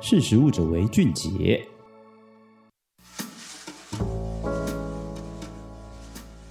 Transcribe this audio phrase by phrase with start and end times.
[0.00, 1.60] 识时务者为俊杰。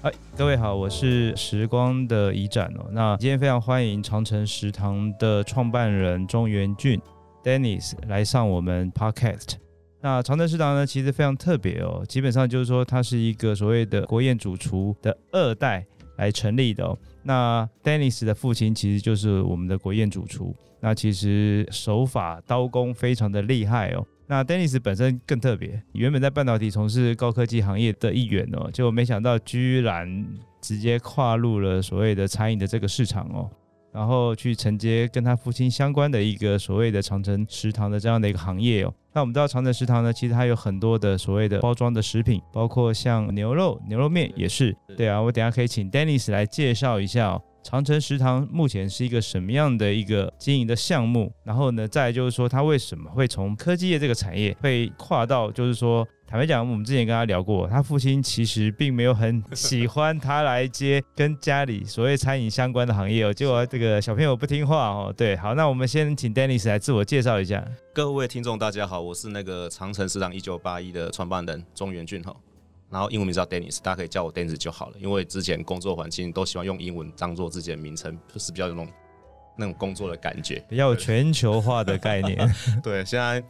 [0.02, 2.88] 嗨，各位好，我是时光的移展哦。
[2.92, 7.02] 那今天非常欢迎长城食堂的创办人钟元俊
[7.42, 9.54] Dennis 来上我们 Podcast。
[10.02, 15.86] 那长城食堂呢，其实非常特别哦，基本上就是说它是一个所谓的国宴主厨的二代
[16.18, 16.98] 来成立的哦。
[17.24, 24.06] 那 Dennis 的父亲其实就是我们的国宴主厨，那其实手法刀工非常的厉害哦。
[24.28, 30.28] 那 Dennis 本身更特别，原本在半导体从事高科技行业的一员哦，结果没想到居然
[30.62, 33.50] 直接跨入了所谓的餐饮的这个市场哦，
[33.94, 38.94] 然后去承接跟他父亲相关的一个所谓的长城食堂的这样的一个行业哦。
[39.18, 44.78] 那我们知道长城食堂呢，其实它有很多的所谓的包装的食品，包括像牛肉、牛肉面也是。
[44.96, 47.42] 对啊，我等下可以请 Dennis 来介绍一下哦。
[47.64, 51.34] 长城食堂目前是一个什么样的一个经营的项目？
[51.44, 63.34] 然后呢，再来就是说，它为什么会从科技业这个产业会跨到，就是说，坦白讲，我们之前跟他聊过，他父亲其实并没有很喜欢他来接跟家里所谓餐饮相关的行业哦。
[63.34, 65.14] 结果这个小朋友不听话哦。
[65.16, 67.66] 对，好，那我们先请 Dennis 来自我介绍一下。
[67.94, 72.36] 各位听众大家好，我是那个长城食堂一九八一的创办人钟元俊哈。
[72.90, 74.98] 然后英文名字叫 Dennis，大家可以叫我 Dennis 就好了。
[75.00, 78.94] 因为之前工作环境都喜欢用英文当做自己的名称，就是比较有那种
[79.58, 82.38] 那种工作的感觉，比较有全球化的概念。
[82.84, 83.42] 对，现在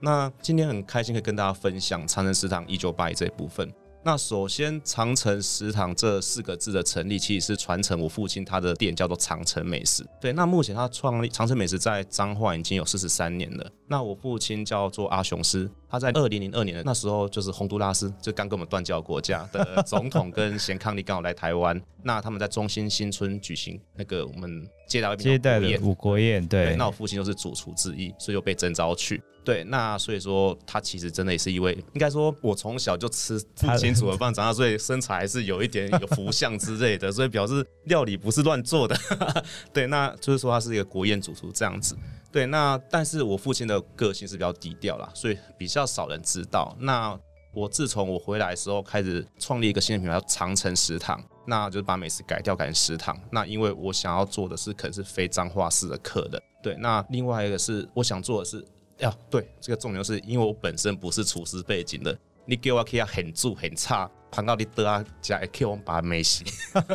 [0.00, 3.72] 那今天很开心可以跟大家分享长城食堂一九八一这一部分。
[4.04, 10.06] 那首先，长城食堂这四个字的成立，其实是传承我父亲他的店叫做长城美食。
[10.20, 13.68] 对，那目前他创立长城美食在彰化已经有四十三年了。
[13.88, 29.22] 那我父亲叫做阿雄师，他在二零零二年的那时候，就是洪都拉斯就刚跟我们断交国家的总统跟贤康利刚好来台湾， 那他们在中心新村举行那个我们接待接待的五国宴，对，对，那我父亲就是主厨之一，所以就被征召去。
[29.44, 38.96] 对，那所以说他其实真的也是一位，应该说我从小就吃父亲煮的饭长大，所以身材还是有一点有福相之类的， 所以表示料理不是乱做的。
[39.72, 41.96] 对，那就是说他是一个国宴主厨这样子。
[42.36, 46.76] 对，那但是我父亲的个性是比较低调啦，所以比较少人知道。
[46.78, 47.18] 那
[47.54, 53.18] 我自从我回来的时候，开始创立一个新的品牌叫长城食堂，那就是把美食改掉改成食堂。
[53.30, 56.38] 那因为我想要做的是可能是非彰化式的客人。
[56.62, 58.62] 对，那另外一个是我想做的是。
[58.98, 62.14] 呀，对，这个重点是因为我本身不是厨师背景的，
[62.44, 66.44] 你给我可以很住很差，盘到你得啊加 Q 我把它没洗。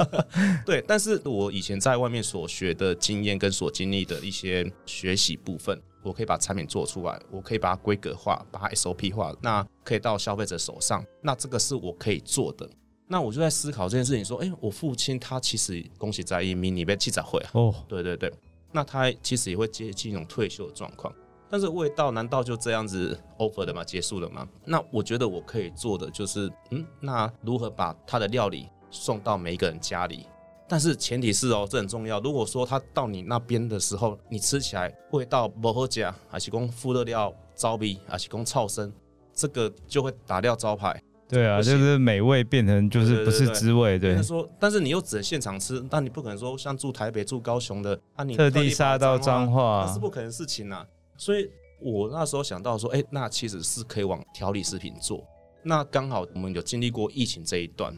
[0.64, 12.70] 对，但是我以前在外面所学的经验跟所经历的一些学习部分，我可以把产品做出来，我可以把它规格化，把它 SOP 化，那可以到消费者手上，那这个是我可以做的。
[13.08, 18.32] 那我就在思考这件事情，说，哎，我父亲他其实恭喜在一迷你被记者会啊，哦，对对对，
[18.72, 21.12] 那他其实也会接近一种退休的状况。
[21.52, 23.84] 但是味道难道就这样子 over 的吗？
[23.84, 24.48] 结束了吗？
[24.64, 30.26] 那我觉得我可以做的就是，嗯，那如何把他的料理送到每一个人家里？
[30.70, 32.22] 但是前提是哦，这很重要。
[32.22, 38.90] 如果说他到你那边的时候，你吃起来味道不好吃，还是供副热料糟逼，还是讲臭生，
[39.34, 41.04] 这个就会打掉招牌。
[41.28, 44.00] 对啊，就是美味变成就是不是滋味。
[44.00, 50.86] 对，对，说，但是你又只能现场吃，但你不可能说像住台北、住高雄的，啊，你特地杀到彰化，那是不可能事情啊。
[51.22, 51.48] 所以
[51.80, 55.24] 我那时候想到说，哎、那其实是可以往调理食品做。
[55.62, 57.96] 那刚好我们有经历过疫情这一段，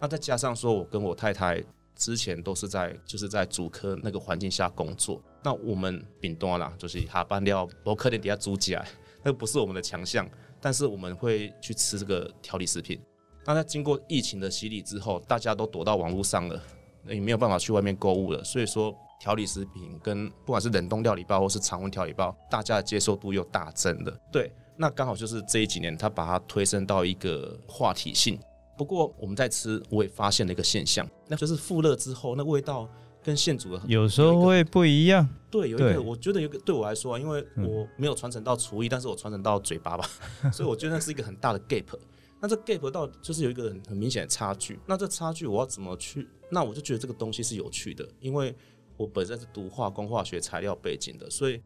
[0.00, 1.62] 那再加上说我跟我太太
[1.94, 8.84] 之前都是在就是在主科那个环境下工作，那我们饼多啦，就是下班了，我客店底下煮起来，
[9.22, 10.28] 那不是我们的强项，
[10.60, 13.00] 但是我们会去吃这个调理食品。
[13.44, 16.60] 那在经过疫情的洗礼之后，大家都躲到网络上了，
[17.06, 18.92] 也没有办法去外面购物了，所以说。
[19.20, 24.20] 调理食品跟不管是冷冻料理包或是常温调理包，大家的接受度又大增了。
[24.30, 28.38] 对，那刚好就是这一几年，它把它推升到一个话题性。
[28.76, 32.88] 不过我们在吃，我也发现了一个现象，那就是复热之后，那味道
[33.22, 35.26] 跟现煮的有时候会不一样。
[35.48, 40.04] 对，有一个我觉得有个对我来说啊，因为我没有传承到厨艺，但是我传承到嘴巴吧，
[40.52, 41.96] 所以我觉得那是一个很大的 gap。
[42.40, 44.78] 那这 gap 到就是有一个很很明显的差距。
[44.86, 46.28] 那这差距我要怎么去？
[46.50, 48.54] 那我就觉得这个东西是有趣的，因为。
[48.96, 51.60] 我本身是读化工化学材料背景的，所以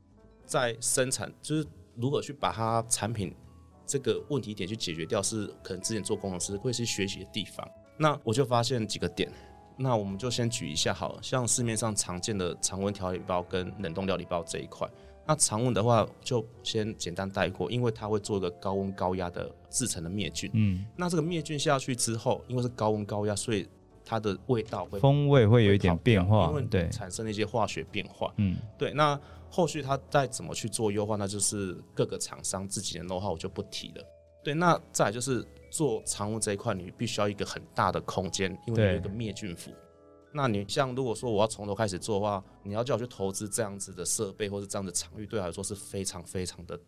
[0.44, 3.34] 在生产就是如何去把它产品
[3.86, 7.68] 这个问题点去解决掉，是可能之前做工程师会去学习的地方。
[7.96, 9.30] 那我就发现几个点，
[9.76, 14.88] 那我们就先举一下好了，像市面上常见的常温调理包跟冷冻料理包这一块。
[15.26, 20.50] 那常温的话就先简单带过，因为它会做一个高温高压的制成的灭菌。
[20.54, 23.68] 嗯，那这个灭菌下去之后，因为是高温高压，所以
[24.08, 28.32] 它的味道会风味会有一点变化，因为对产生了一些化学变化。
[28.38, 28.90] 嗯，对。
[28.94, 29.20] 那
[29.50, 34.04] 后续它再怎么去做优化，那就是各个厂商自己的 know how，我就不提了。
[34.42, 39.70] 对，那再来就是做藏污这一块，你必须要一个很大的空间，因为有一个灭菌釜。
[40.32, 46.78] 那你像如果说我要从头开始做的话，你要叫我去投资这样子的设备或者这样的场域，对我来说是非常非常的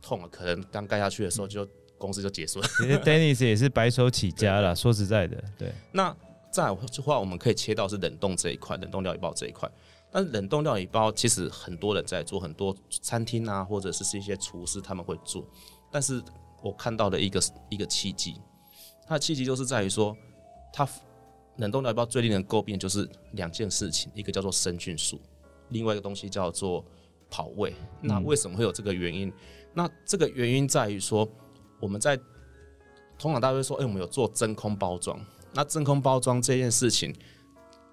[0.00, 0.28] 痛啊。
[0.30, 1.68] 可能刚盖下去的时候就、嗯、
[1.98, 2.66] 公司就结束了。
[2.78, 5.72] 其实 Dennis 也是白手起家了， 说实在的，对。
[5.92, 6.14] 那
[6.50, 9.70] 再的话，我们可以切到是冷冻这一块，冷冻料理包这一块。
[10.10, 15.46] 但是冷冻料理包其实很多人在做，很多餐厅啊，或者是是一些厨师他们会做。
[15.90, 16.20] 但是
[16.62, 18.40] 我看到的一个一个契机，
[19.06, 20.16] 它的契机就是在于说，
[20.72, 20.88] 它
[21.58, 25.20] 冷冻料理包最令人诟病就是两件事情，一个叫做生菌数，
[25.68, 26.84] 另外一个东西叫做
[27.30, 27.72] 跑味。
[28.00, 29.32] 那为什么会有这个原因？
[29.72, 31.28] 那这个原因在于说，
[31.80, 32.16] 我们在
[33.16, 35.24] 通常大家会说，哎、我们有做真空包装。
[35.52, 37.14] 那真空包装这件事情。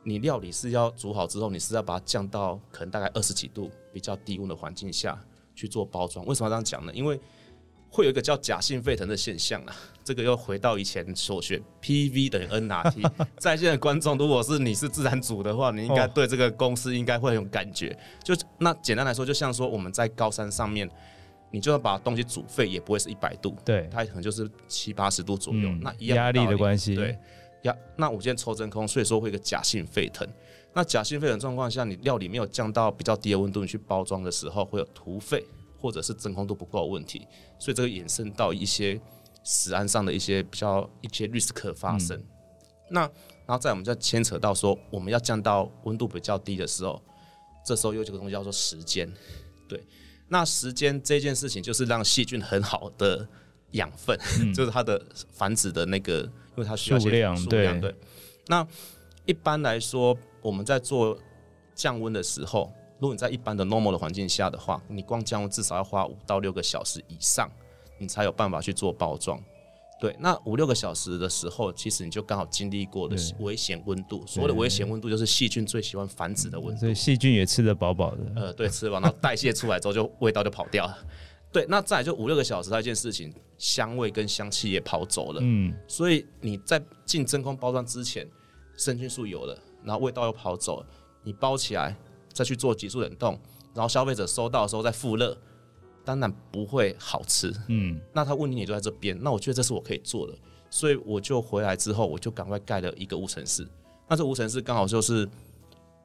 [0.04, 5.22] 你料理是要煮好之后，你是要把它降到可能大概二十几度比较低温的环境下
[5.54, 6.26] 去做包装。
[6.26, 6.94] 为什么要这样讲呢？
[6.94, 7.20] 因为
[7.90, 9.76] 会有一个叫假性沸腾的现象啊。
[10.06, 13.12] 这个又回到以前所学，PV 等于 nRT。
[13.38, 17.94] 在线的观众，如果是你是自然组的话，你应该对这个公司应该会有感觉。
[18.24, 20.90] 就那简单来说，就像说我们在高山上面，
[21.52, 25.68] 你就要把东西煮沸，也不会是一百度，对，它可能就是七八十度左右。
[25.68, 27.20] 嗯、那一样压力的关系，对。
[27.68, 30.28] 呀，那我今天抽真空，所以说会有一个假性沸腾。
[30.74, 35.44] 那假性沸腾状况下，你料理没有降到比较低的温度，你去包装的时候会有突沸，
[35.80, 37.28] 或者是真空度不够的问题。
[37.60, 39.00] 所以这个衍生到一些
[39.44, 42.16] 食安上的一些比较一些 risk 发生。
[42.18, 42.26] 嗯、
[42.92, 43.02] 那
[43.46, 47.02] 然后再我们再牵扯到说，我们要降到温度比较低的时候，
[47.66, 49.12] 这时候有几个东西叫做时间。
[49.68, 49.84] 对，
[50.30, 53.28] 那时间这件事情就是让细菌很好的
[53.72, 56.32] 养分，嗯、就是它的繁殖的那个。
[56.58, 57.96] 因为它需要数量，数量对。
[58.48, 58.68] 那
[59.26, 61.18] 一般来说，我们在做
[61.76, 67.50] 降温的时候，如果你在一般的 normal 的环境下的话，你光降温至少要花五到六个小时以上，
[68.00, 69.40] 你才有办法去做包装。
[70.00, 74.24] 对，那五六个小时的时候，其实你就刚好经历过的危险温度。
[74.28, 76.80] 所谓的危险温度，就是细菌最喜欢繁殖的温度。
[76.80, 78.20] 所以细菌也吃得饱饱的。
[78.36, 80.98] 呃，对，吃完然后代谢出来之后，就味道就跑掉了。
[81.50, 85.40] 对，那再就五六个小时，那件事情，香味跟香气也跑走了。
[85.42, 88.28] 嗯，所以你在进真空包装之前，
[88.76, 90.88] 生菌素有了，然后味道又跑走了，
[91.24, 91.96] 你包起来
[92.34, 93.40] 再去做急速冷冻，
[93.74, 95.36] 然后消费者收到的时候再复热，
[96.04, 97.52] 当然不会好吃。
[97.70, 99.18] 嗯，那他问题也就在这边。
[99.22, 100.34] 那我觉得这是我可以做的，
[100.70, 103.66] 所以我就回来之后，我就赶快盖了一个无尘室。
[104.08, 105.28] 那这无尘室刚好就是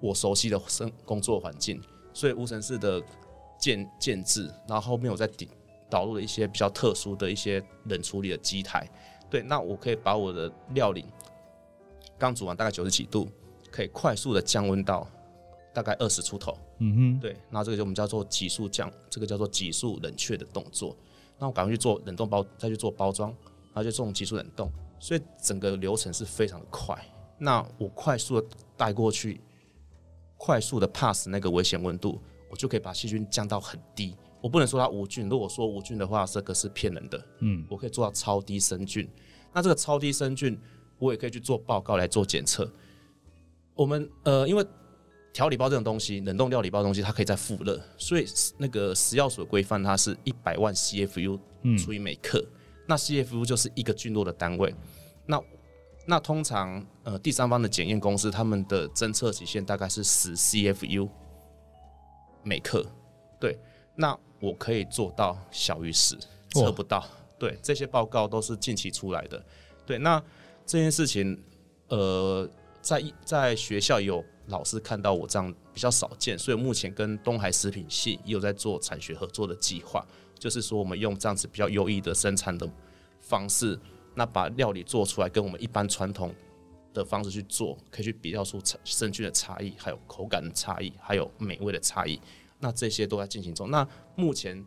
[0.01, 1.83] 我熟悉的生工作环境，
[2.15, 3.03] 所以无尘室的。
[3.63, 5.49] 建建制，然后后面我再顶
[5.89, 8.85] 导入了一些比较特殊的一些冷处理的机台，
[9.31, 11.05] 对，那我可以把我的料理
[12.19, 13.29] 刚煮完大概九十几度，
[13.71, 15.07] 可以快速的降温到
[15.73, 20.97] 大概二十出头，嗯哼，对，那这个就我们叫做急速降，这个叫做急速冷却的动作，
[21.39, 24.69] 那我赶快去做冷冻包，再去做包装，然后就这种急速冷冻，
[24.99, 26.99] 所以整个流程是非常的快，
[27.39, 29.41] 那我快速的带过去，
[30.37, 32.21] 快速的 pass 那个危险温度。
[32.53, 35.27] 我就可以把细菌降到很低，我不能说它无菌。
[35.27, 37.27] 如果说无菌的话，这个是骗人的。
[37.39, 39.09] 嗯，我可以做到超低生菌。
[39.55, 40.61] 那这个超低生菌，
[40.99, 42.71] 我也可以去做报告来做检测。
[43.75, 44.63] 我们呃，因为
[45.33, 48.27] 调理包这种东西，冷冻料理包的东西，它可以再复热，所以
[48.59, 51.41] 那个食药所规范它是一百万 CFU
[51.79, 52.39] 除以每克。
[52.39, 52.53] 嗯、
[52.87, 54.75] 那 CFU 就是一个菌落的单位。
[55.25, 55.41] 那
[56.07, 61.09] 那通常呃第三方的检验公司，他们的侦测极限大概是十 CFU。
[62.43, 62.85] 每克，
[63.41, 63.59] 对，
[63.95, 66.17] 那我可以做到小于十，
[66.51, 67.05] 测不到。
[67.39, 69.45] 对，这些报告都是近期出来的。
[69.85, 70.23] 对，那
[70.65, 71.41] 这件事情，
[71.89, 72.49] 呃，
[72.81, 80.07] 在在学校有老师看到我这样比较少见，所以目前跟东海食品系也有在做产学合作的计划，
[80.39, 82.69] 就是说我们用这样子比较优异的生产的
[83.21, 83.79] 方式，
[84.15, 86.33] 那把料理做出来，跟我们一般传统
[86.93, 92.21] 的方式去做，可以去比较出生菌的差异，还有口感的差异，还有美味的差异。
[92.59, 93.71] 那这些都在进行中。
[93.71, 94.65] 那目前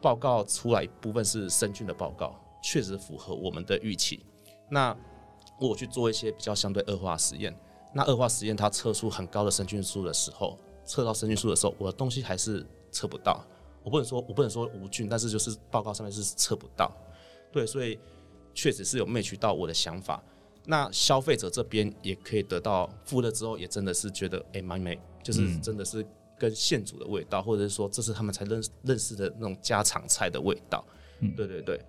[0.00, 4.24] 报告出来一部分是生菌的报告，确实符合我们的预期。
[4.70, 4.96] 那
[5.60, 7.54] 我去做一些比较相对恶化实验。
[7.92, 13.44] 那恶化实验它测出很高的生菌数的时候，测到生菌数的时候，我的东西还是测不到。
[13.82, 16.90] 我不能说我不能说无菌，但是就是报告上面是测不到。
[17.50, 17.98] 对，所以
[18.54, 20.22] 确实是有 match 到我的想法。
[20.70, 26.04] 那消费者这边也可以得到付了之后，也真的是觉得哎蛮美，就是真的是
[26.38, 30.84] 跟现煮的味道，嗯、或者是说这是他们才认认识的那种家常菜的味道。
[31.20, 31.80] 嗯，对对对。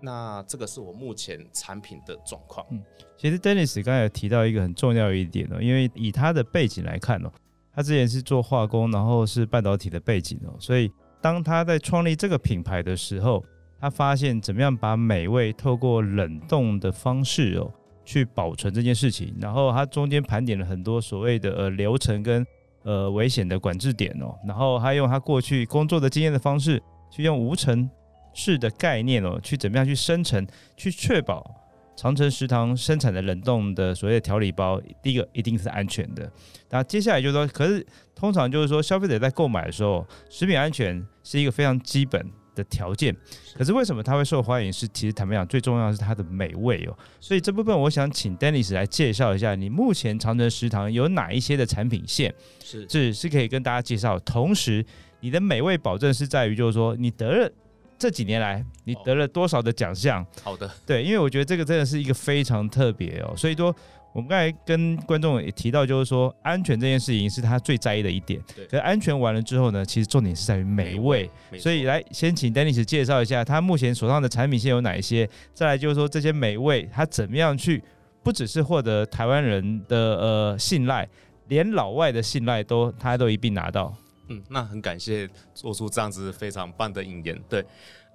[0.00, 2.64] 那这个是我目前产品的状况。
[2.70, 2.80] 嗯，
[3.18, 7.32] 其实 Dennis 刚才有提到一个很重要的一点哦，因为以他的背景来看哦，
[7.74, 10.88] 他之前是做化工，然后是半导体的背景哦，所以
[11.20, 13.44] 当他在创立这个品牌的时候，
[13.80, 17.70] 他发现怎么样把美味透过冷冻的方式哦
[18.04, 22.46] 去保存这件事情，然后他中间盘点了很多所谓的呃流程跟
[22.82, 27.88] 呃危险的管制点哦，然后他用他过去工作的经验的方式，去用无尘
[28.32, 31.56] 式的概念哦，去怎么样去生成，去确保。
[31.96, 36.32] 长城食堂生产的冷冻的所谓的调理包，第一个一定是安全的。
[36.70, 42.26] 那接下来就是说，可是通常就是说，消费者在购买的时候，食品安全是一个非常基本
[42.60, 43.14] 的条件。
[43.56, 44.72] 可是为什么它会受欢迎？
[44.72, 46.96] 是其实坦白讲，最重要的是它的美味哦。
[47.20, 54.18] 所以这部分我想请 Dennis 来介绍一下，你目前长城食堂有哪一些的产品线是是是可以跟大家介绍。
[54.20, 54.84] 同时，
[55.20, 57.50] 你的美味保证是在于，就是说你得了。
[57.98, 60.24] 这几年来，你得了多少的奖项？
[60.42, 63.34] 好的，对，因为我觉得这个真的是一个非常特别哦。
[63.36, 63.76] 所以说，
[64.12, 68.42] 我们刚才跟观众也提到，就是说安全这件事情是他最在意的一点。
[68.56, 71.30] 对，可是安全完了之后呢，其实重点是在于美味。
[71.58, 75.28] 所以来，先请 Dennis 介绍一下他目前手上的产品线有哪一些。
[75.54, 77.82] 再来就是说这些美味，他怎么样去，
[78.24, 81.08] 不只是获得台湾人的呃信赖，
[81.46, 83.94] 连老外的信赖都他都一并拿到。
[84.28, 87.40] 嗯，那很感谢做出这样子非常棒的引言。
[87.48, 87.64] 对，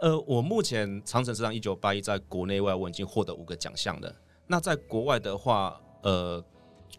[0.02, 4.14] 呃，我目前长城食堂一九八一在国内外我已经获得五个奖项了。
[4.48, 5.75] 那在国外的话，
[6.06, 6.42] 呃，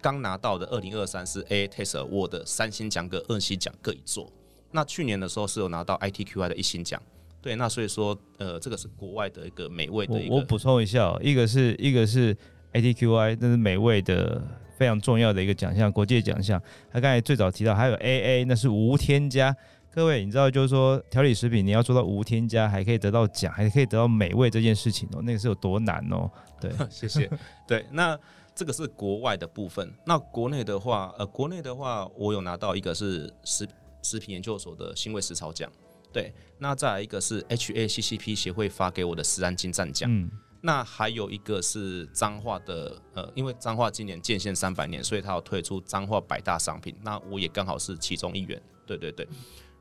[0.00, 4.30] 刚拿到的二零二三是 AA Taste Award 三星奖跟二星奖各一座。
[4.70, 7.00] 那去年的时候是有拿到 ITQI 的一星奖。
[7.40, 10.34] 对，那所以说，呃，这个是国外的一个美味的一个。
[10.34, 12.36] 我补充一下哦，一个是一个是
[12.72, 14.42] ITQI，那是美味的。
[14.78, 16.62] 非常重要的一个奖项，国际奖项。
[16.92, 19.56] 他刚才最早提到还有 AA，那是无添加。
[19.90, 26.30] 各位，你知道就是说调理食品你要做到无添加，还可以得到奖，还可以得到美味这件事情哦，那个是有多难哦。
[26.60, 27.26] 对， 谢谢。
[27.66, 28.20] 对，那
[28.56, 29.92] 这个是国外的部分。
[30.06, 33.68] 那国内的话，呃，国内的话，我有拿到一个是食
[34.02, 35.70] 食品研究所的新味食草奖。
[36.10, 40.10] 对，那再来一个是 HACCP 协会发给我的食安金赞奖。
[40.10, 40.30] 嗯。
[40.62, 46.96] 那还有一个是彰化的，呃，因为彰化今年建县三百年，所以他要推出彰化百大商品。
[47.02, 49.28] 那我也刚好是其中一员，对对对。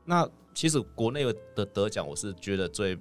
[0.04, 2.96] 那其实国内的得奖，我是觉得最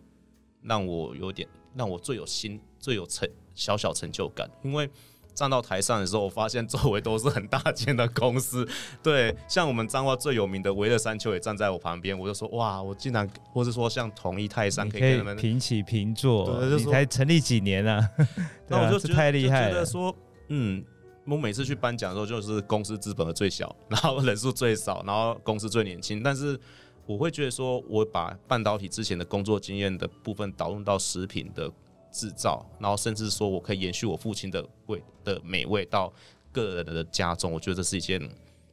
[0.62, 4.90] 让我有点让我最有心、最有成小小成就感，因为。
[5.36, 8.68] 站到台上的时候，我发现周围都是很大间的公司，
[9.04, 18.10] 对，像我们彰化最有名的维乐山丘也站在我旁边，我就说哇，我竟然，或是说像同一泰山可以跟他们平起平坐，对，你才成立几年啊？
[18.68, 20.16] 那我就觉得太厉害了，觉得说，
[20.48, 20.84] 嗯，
[21.28, 26.58] 我每次去颁奖的时候，就是公司资本的最小， 然后人数最少，然后公司最年轻，但是
[27.06, 31.70] 我会觉得说，我把半导体之前的工作经验的部分导入到食品的。
[32.16, 36.12] 制造，然后甚至说我可以延续我父亲的味的美味到
[36.54, 38.22] 个人的家中，我觉得这是一件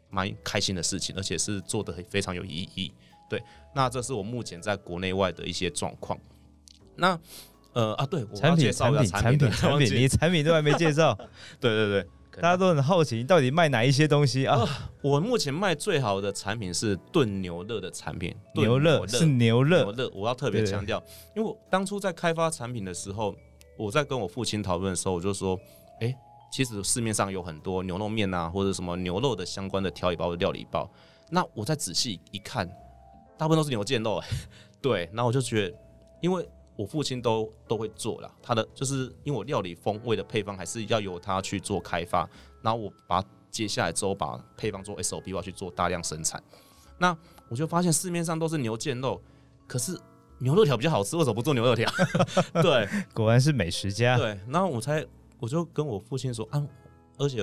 [0.09, 2.93] 蛮开心的事情，而且是做的非常有意义。
[3.29, 3.43] 对，
[3.75, 6.17] 那这是我目前在国内外的一些状况。
[6.95, 7.19] 那
[7.73, 11.13] 呃啊，对，我要介绍一下产品，产品，产品， 你产品都还没介绍。
[11.59, 12.09] 对 对对。
[12.41, 14.67] 大家都很好奇，你到底卖哪一些东西啊？
[15.03, 19.83] 我目前卖最好的产品是炖牛肉的产品，牛肉是牛肋。
[19.83, 21.03] 牛肋，我要特别强调，
[21.37, 23.35] 因为我当初在开发产品的时候，
[23.77, 25.59] 我在跟我父亲讨论的时候，我就说，
[26.01, 26.17] 哎、欸，
[26.51, 30.91] 其实市面上有很多牛肉面啊，或者什么牛肉的相关的调理包的料理包，
[31.31, 32.67] 那我再仔细一看，
[33.37, 34.23] 大部分都是牛腱肉，
[34.81, 35.77] 对，那我就觉得，
[36.21, 36.49] 因为。
[36.83, 42.29] 我父亲都都会做了，他的就是因为我料理风味的配方还是要由他去做开发，
[42.61, 43.23] 然后我把
[43.53, 46.43] 接下来之后把配方做 SOP，我要去做大量生产。
[46.99, 47.17] 那
[47.49, 49.23] 我就发现市面上都是牛腱肉，
[49.69, 49.97] 可是
[50.39, 51.89] 牛肉条比较好吃，为什么不做牛肉条？
[52.61, 54.17] 对， 果然是美食家。
[54.17, 55.07] 对，然后我才
[55.39, 56.61] 我就跟我父亲说啊，
[57.17, 57.43] 而且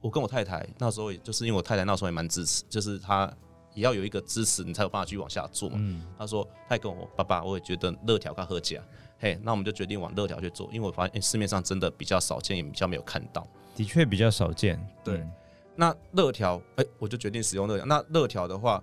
[0.00, 3.32] 我跟我太太那时候，也就是因为我太太那时候也蛮支持，就是她。
[3.78, 5.76] 也要有一个支持，你才有办法去往下做嘛。
[5.78, 8.82] 嗯、他说，他也跟我爸爸，我也觉得热条跟喝起来，
[9.20, 13.46] 嘿，那我们就决定往热条去做，因为我发现、欸、市面上真的比较少见，也比较没有看到。
[13.76, 14.84] 的确比较少见。
[15.04, 15.32] 对，嗯、
[15.76, 17.86] 那热条，哎，我就决定使用热条。
[17.86, 18.82] 那热条的话，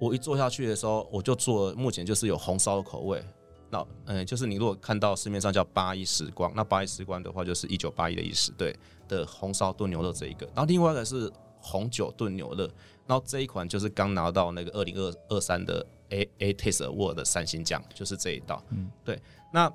[0.00, 3.22] 我一做下去的时候，我就做，目前就是有红烧的口味。
[3.68, 8.74] 那，嗯、呃，就是你如果看到市面上叫八一时光，那八一时光的话，就是一九八一的意思，对
[9.06, 10.46] 的红烧炖牛肉这一个。
[10.54, 11.30] 然后另外一个是
[11.60, 12.70] 红酒炖牛肋。
[13.06, 18.62] 然后这一款就是刚拿到那个二零二二三的 AA Taste Award 的三星奖，就是这一道。
[18.70, 19.20] 嗯，对。
[19.52, 19.72] 那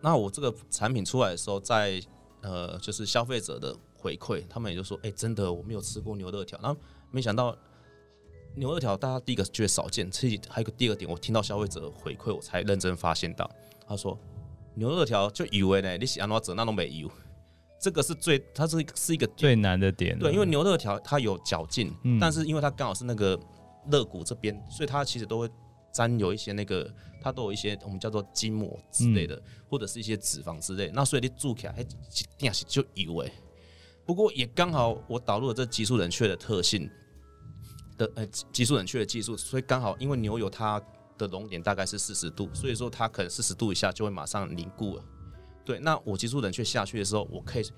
[0.00, 2.00] 那我这个产品出来的时候在，
[2.42, 6.58] 呃，就是消费者的回馈，他们也就说，哎、欸，真的我没有吃过牛肉条。
[6.62, 6.78] 然后
[7.10, 7.56] 没想到
[8.54, 13.50] 牛肉条，大家第一个觉得少见，其实还有个第二个点，我听到消费者的回馈，我才认真发现到，
[13.88, 14.16] 他说
[14.74, 17.10] 牛肉条就以为呢，你喜安怎做那都没有。
[17.78, 20.18] 这个是最，它是是一个最难的点。
[20.18, 23.38] 对，因为牛肋条它有嚼劲，嗯、但是因为它刚好是那个
[23.90, 25.48] 肋骨这边，所以它其实都会
[25.92, 26.90] 沾有一些那个，
[27.20, 30.90] 它都有一些我们叫做筋膜之类的，嗯、或者是一些脂肪之类。
[30.94, 31.86] 那所以你煮起来，哎，
[32.38, 33.32] 定是就油诶。
[34.04, 36.88] 不过也刚好我导入了这急速冷却的特性
[37.98, 40.80] 的，呃，急速冷却的技术，所以刚好因为牛油它
[41.18, 45.04] 的熔点大概是四十度，所以说它可能四十度以下就会马上凝固了。
[45.66, 47.70] 对，那我急速冷却下去的时候，我可以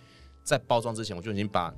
[0.44, 1.74] 在包装之前我就已经把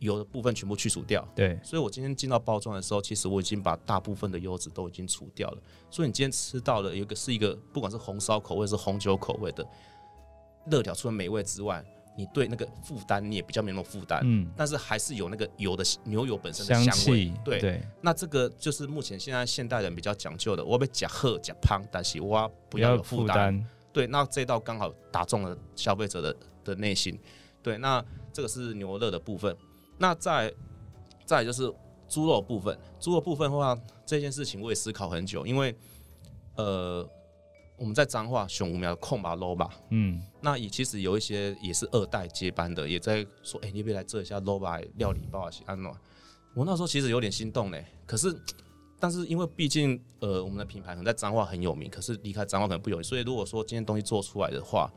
[0.00, 1.26] 油的部分全部去除掉。
[1.34, 5.62] 对，所以我今天进到包装的时候，其实我已经把大部分的油脂都已经除掉了。
[5.90, 9.66] 所以你今天吃到的有一个是一个，不管是红烧口味是红酒口味的
[10.70, 11.84] 热条，除了美味之外，
[12.16, 14.20] 你对那个负担你也比较没那么负担。
[14.24, 17.32] 嗯，但是还是有那个油的牛油本身的香味。
[17.44, 23.64] 对对，那这个就是目前现在现代人比较讲究的，我被假喝假胖，但是我不要有负担。
[23.98, 27.18] 对，那这道刚好打中了消费者的的内心。
[27.60, 28.00] 对，那
[28.32, 29.56] 这个是牛肉的部分。
[29.98, 30.54] 那再
[31.24, 31.68] 再就是
[32.08, 33.76] 猪肉部分，猪肉部分的话，
[34.06, 35.74] 这件事情我也思考很久，因为
[36.54, 37.04] 呃，
[37.76, 45.92] 我们在彰化熊五苗控吧肉吧，嗯，那也其实有一些也是二代接班的，也在说，哎、欸，你别来做一下肉吧料理包啊，是安诺。
[46.54, 48.32] 我那时候其实有点心动嘞，可是。
[49.00, 54.90] 但是因为毕竟呃我们的品牌可能在彰化很有名，可是离开彰化可能不容易，所以如果说今天东西做出来的话，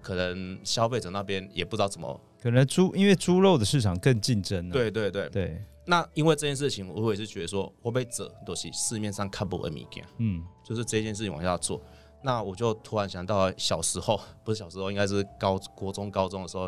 [0.00, 2.20] 可能消费者那边也不知道怎么。
[2.40, 4.72] 可能猪因为猪肉的市场更竞争了。
[4.72, 5.62] 对对对对。
[5.84, 11.82] 那因为这件事情，我也是觉得说，会被折都是市面上看不的物件，嗯，就是这件事情往下做。
[12.22, 16.66] 那我就突然想到小时候，不是小时候，应该是高国中高中的时候，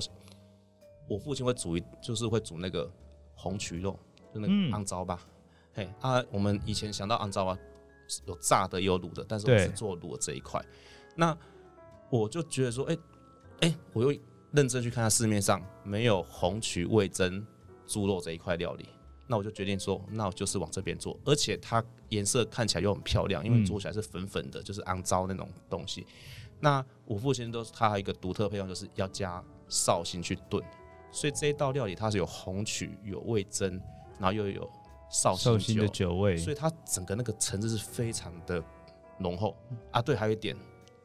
[1.07, 2.91] 我父亲会煮一，就是会煮那个
[3.35, 3.99] 红曲肉，
[4.35, 5.21] 就那个肮糟吧。
[5.23, 5.31] 嗯
[5.73, 7.57] 嘿啊，我们以前想到肮糟啊，
[8.27, 10.61] 有炸的也有卤的，但是我是做卤的这一块。
[11.15, 11.37] 那
[12.09, 13.01] 我就觉得说，哎、欸、
[13.61, 17.45] 哎、欸，我又认真去看它市面上没有红曲味噌
[17.87, 18.89] 猪肉这一块料理，
[19.29, 26.05] 那我就决定说，那我就是往这边做，而且它颜色看起来又很漂亮，因为做起来是粉粉的，就是肮糟那种东西。
[26.59, 30.63] 那我父亲都是他还有一个独特配方，就是要加绍兴去炖，
[31.13, 33.81] 所以这一道料理它是有红曲、有味增，
[34.19, 34.69] 然后又有。
[35.11, 38.63] 绍兴的酒味，所以它整个那个层次是非常的
[39.19, 39.57] 浓厚
[39.91, 40.01] 啊。
[40.01, 40.57] 对，还有一点，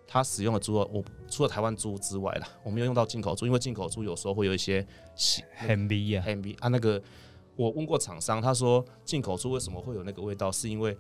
[0.07, 4.85] 它使用的猪肉，我除了台湾猪之外啦，我没有用到进口猪，因为进口猪有时候会有一些
[5.55, 6.67] 很逼啊，很逼啊。
[6.67, 7.01] 那个
[7.55, 10.95] 我问过厂商，他说进口猪为什么会有那个味道，是因为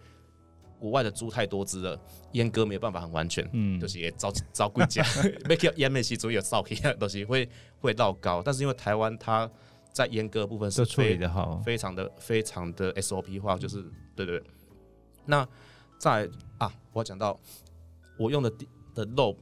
[0.79, 1.95] 国外的猪太多只了，
[2.33, 5.05] 阉割没有办法很完全，嗯，就是也招招贵价，
[5.47, 7.47] 没给阉美西猪有烧气， 东西会
[7.79, 9.47] 会绕高，但是因为台湾它。
[9.95, 13.81] 在阉割部分是处理的好，非常的非常的 SOP 化，就是
[14.13, 14.43] 对对对。
[15.25, 15.47] 那
[15.97, 17.39] 在啊，我讲到
[18.19, 18.51] 我用的
[18.93, 19.33] 的肉，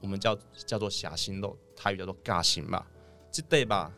[0.00, 0.34] 我们叫
[0.66, 2.82] 叫做虾心肉，台语叫做嘎心嘛，
[3.30, 3.92] 这对吧？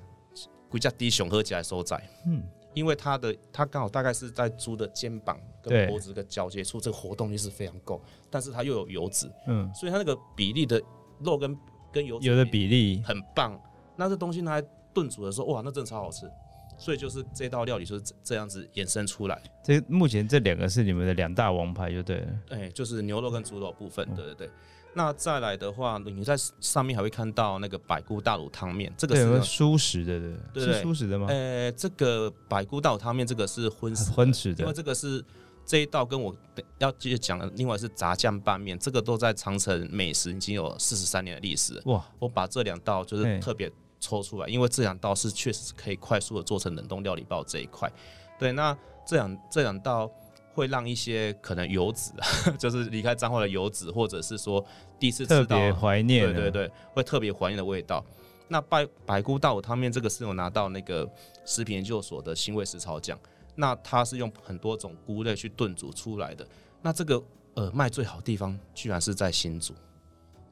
[0.73, 2.43] 比较低雄喝起来收窄，嗯，
[2.75, 10.83] 因为它的它刚好大概是在猪的肩膀跟脖子的交接处，这个活动力是非常够，但是它又有油脂，嗯，所以它那个比例的
[11.21, 11.57] 肉跟
[11.93, 13.57] 跟油脂有的比例很棒。
[13.95, 14.67] 那这东西拿来。
[14.95, 16.31] 炖煮的时候，哇，那真的超好吃，
[16.79, 19.43] 所以就是这道料理就是这样子衍生出来。
[19.63, 22.27] 这目前这两个是你们的两大王牌，就对了。
[22.51, 24.51] 哎、欸，就是牛肉跟猪肉部分，对对对。
[24.97, 31.27] 那再来的话，你在上面还会看到那个百菇大卤汤面，这个是素食的，对，是素食的吗？
[31.29, 35.25] 呃、欸，这个百菇大卤汤面这个是荤食荤食的，因为这个是
[35.67, 36.33] 这一道跟我
[36.79, 41.83] 要继续讲的，另外是炸酱拌面，这个都在长城美食已经有四十三年的历史。
[41.87, 43.69] 哇，我把这两道就是特别。
[44.05, 47.91] 抽出来，因为这两道是确实是可以快速的做成冷冻料理包这一块。
[48.39, 50.11] 对，那这两这两道
[50.53, 52.13] 会让一些可能游子，
[52.59, 54.63] 就是离开彰化的油脂，或者是说
[54.99, 58.05] 第一次吃到怀念，对对对，会特别怀念的味道。
[58.49, 61.09] 那白白菇大卤汤面这个是有拿到那个
[61.47, 63.19] 食品研究所的新味食草奖，
[63.55, 66.47] 那它是用很多种菇类去炖煮出来的。
[66.83, 67.23] 那这个
[67.55, 69.73] 呃卖最好的地方居然是在新竹，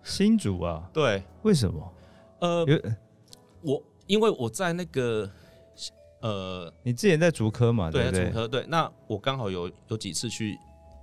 [0.02, 0.88] 新竹啊？
[0.92, 1.92] 对，为什么？
[2.38, 2.64] 呃。
[3.62, 5.30] 我因为我在那个
[6.20, 7.90] 呃，你之前在竹科嘛？
[7.90, 8.46] 对，在竹科。
[8.46, 10.56] 对，那我刚好有有几次去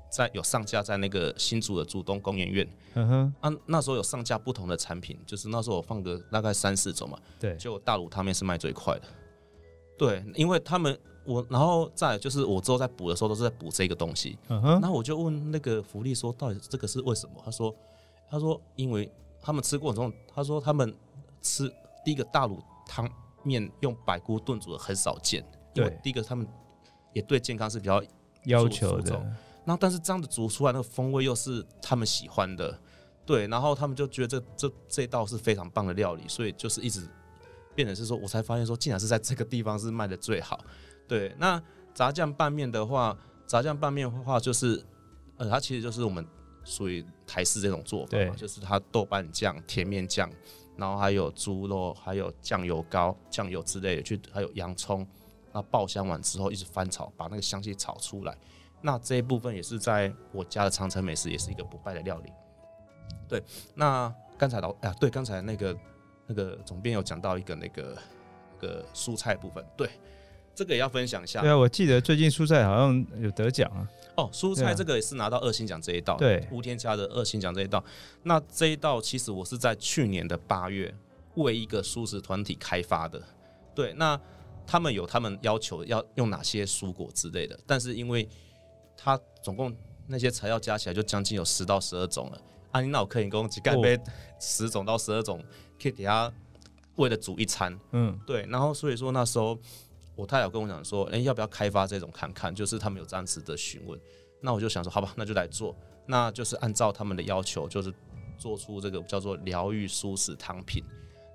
[0.09, 2.67] 在有上架在那个新竹的竹东工研院。
[2.93, 3.33] 嗯哼。
[3.41, 7.17] 啊，那时候有上架不同的产品，就是那时候我放个大概三四种嘛。
[7.39, 7.55] 对。
[7.57, 9.03] 就大卤汤面是卖最快的。
[9.97, 14.37] 对，因为他们我然后再就是我之后在补的时候都是在补这个东西。
[14.47, 14.79] 嗯哼。
[14.81, 17.35] 那我就问那个福利说，到底这个是为什么？
[17.43, 17.75] 他说，
[18.29, 20.93] 他说因为他们吃过这种，他说他们
[21.41, 21.69] 吃。
[22.03, 23.09] 第一个大卤汤
[23.43, 26.47] 面用白菇炖煮的很少见，因为第一个他们
[27.13, 28.03] 也对健康是比较
[28.45, 29.13] 要求的。
[29.65, 32.79] 然后但是这样子煮出来那个风味又是他们喜欢的，
[33.25, 37.07] 对，然后他们就觉得这这这道是非常棒的料理，所以就是一直
[37.75, 40.59] 变成是说，我才发现说，竟然是在这个地方是卖的最好。
[41.07, 41.61] 对，那
[41.93, 44.83] 炸酱拌面的话，炸酱拌面的话就是，
[45.37, 46.25] 呃，它其实就是我们
[46.63, 50.27] 属于台式这种做法嘛，就是它豆瓣酱、甜面酱，
[50.79, 55.05] 然后还有猪肉，还有酱油膏、酱油之类的，去还有洋葱，
[55.51, 58.35] 那爆香完之后一直翻炒，把那个香气炒出来。
[58.81, 62.31] 那这一部分也是在我家的长城美食，也是一个不败的料理。
[63.27, 63.43] 对，
[63.75, 65.77] 那刚才老啊，对，刚才那个
[66.25, 67.97] 那个总编有讲到一个那个
[68.55, 69.89] 那个蔬菜部分，对，
[70.55, 71.41] 这个也要分享一下。
[71.41, 73.85] 对啊，我记得最近蔬菜好像有得奖啊。
[74.19, 77.83] 哦，蔬菜这个也是拿到二星奖这一道，对，无添加的二星奖这一道。
[78.23, 80.93] 那这一道其实我是在去年的八月
[81.35, 83.21] 为一个素食团体开发的。
[83.73, 84.19] 对，那
[84.67, 88.27] 他们有他们要求要用哪些蔬果之类的，但是因为
[88.97, 89.75] 它总共
[90.07, 92.41] 那些材料加起来就将近有十到十二种了。
[92.71, 93.99] 啊，你脑可以供几干杯
[94.39, 95.43] 十种到十二种，
[95.81, 96.31] 可以给他
[96.97, 97.75] 为了煮一餐。
[97.93, 98.45] 嗯，对。
[98.49, 99.57] 然后所以说那时候
[100.19, 102.53] 我太太跟我讲说，哎、要不要开发这种看看？
[102.53, 103.97] 就是他们有这样子的询问。
[104.41, 105.73] 那我就想说，好吧，那就来做。
[106.05, 107.93] 那就是按照他们的要求，就是
[108.37, 110.83] 做出这个叫做疗愈舒适汤品。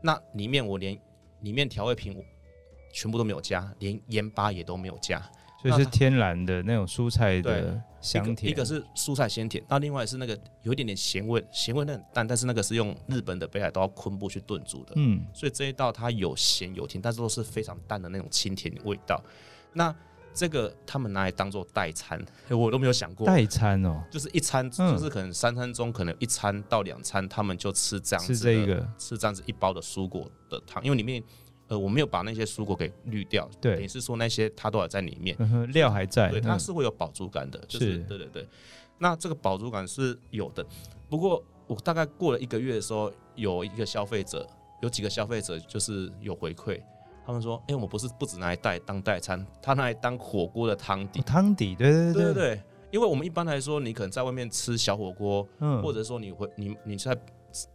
[0.03, 1.01] 那里面我连
[1.41, 2.23] 里面调味品我
[2.93, 5.19] 全部都没有加，连盐巴也都没有加。
[5.71, 19.19] 就是天然的那种蔬菜的香甜，一个是蔬菜鲜甜，那另外是那个有一点点咸味，咸味那很淡，但是那个是用日本的北海道昆布去炖煮的，嗯，所以这一道它有咸有甜，但是都是非常淡的那种清甜的味道。
[19.73, 19.95] 那
[20.35, 31.23] 这个他们拿来当做代餐，我都没有想过代餐哦，就是一餐，就是可能三餐中可能一餐到两餐，他们就吃这样子，吃这个，吃这样子一包的蔬果的汤，因为里面。
[31.69, 38.47] 呃，我没有把那些蔬果给滤掉，对，等于是说那些它都还在里面，嗯、料还在，对，它是会有饱足感的，就是，对对对。
[38.99, 40.65] 那这个饱足感是有的，
[41.09, 44.47] 不过我大概过了一个月的时候，有一个消费者，
[44.83, 46.81] 有几个消费者就是有回馈，
[47.27, 52.13] 他们说，哎、欸，我们不是不止拿来代当代餐，他拿来当火锅的汤底，汤、哦、底，对对对。
[52.13, 57.17] 对对对，因为我们一般来说，你可能在外面吃小火锅，嗯，或者说你会你你在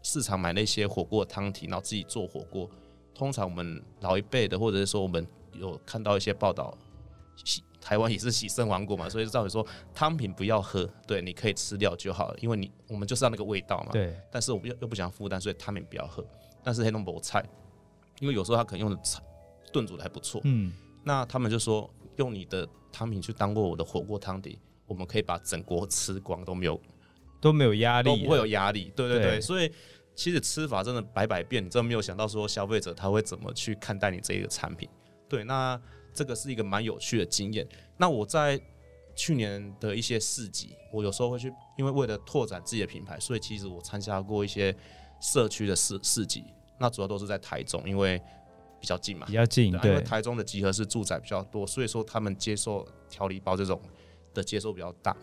[0.01, 2.69] 市场买那些火锅的汤底，然后自己做火锅。
[3.19, 6.73] 通常我们老一辈的，或者是说我们有看到一些报道，
[7.81, 13.89] 台湾也是洗肾王国嘛， 所以照理说汤品不要喝，对，你可以吃掉就好了，因为你我们就是要那个味道嘛。
[13.91, 14.15] 对。
[14.31, 16.25] 但是我们又又不想负担，所以汤品不要喝。
[16.63, 17.43] 但是黑龙博菜，
[18.21, 19.21] 因为有时候他可能用的菜
[19.73, 20.71] 炖煮的还不错，嗯，
[21.03, 26.79] 那他们就说用你的汤品去当过我的火锅汤底，我们可以把整锅吃光都没有
[27.41, 28.93] 都没有压力，都不会有压力。
[28.95, 29.69] 对对对，对所以。
[30.19, 34.89] 其实吃法真的百百变，你真的没有想到说消费者他会怎么去看待你这一个产品。
[35.29, 35.79] 对，那
[36.13, 37.65] 这个是一个蛮有趣的经验。
[37.95, 38.59] 那我在
[39.15, 44.75] 去年的一些市集，我有时候会去，因为为了拓展自己的品牌，所以其实我参加过一些
[45.21, 46.43] 社区的市市集。
[46.77, 48.21] 那主要都是在台中，因为
[48.81, 49.71] 比较近嘛，比较近。
[49.71, 53.81] 对，对，因为台中的集合式住宅比较多，所以说他们接受调理包这种
[54.33, 55.15] 的接受比较大。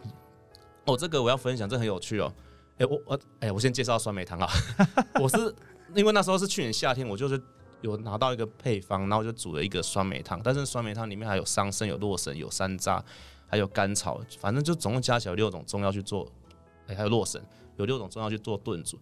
[0.87, 2.33] 哦，这个我要分享，这很有趣哦。
[2.79, 4.49] 哎、欸，我我哎、欸，我先介绍酸梅汤啊。
[5.21, 5.55] 我是
[5.95, 7.41] 因为那时候是去年夏天，我就是
[7.81, 10.41] 有拿到一个配方，然后就煮了一个酸梅汤。
[10.45, 13.03] 但是酸梅汤里面还有桑葚、有洛神、有山楂，
[13.47, 16.31] 还有甘草，反正就总共加起来六种中药去做。
[16.87, 17.43] 哎、欸，还有洛神，
[17.77, 18.99] 有六种中药去做炖煮。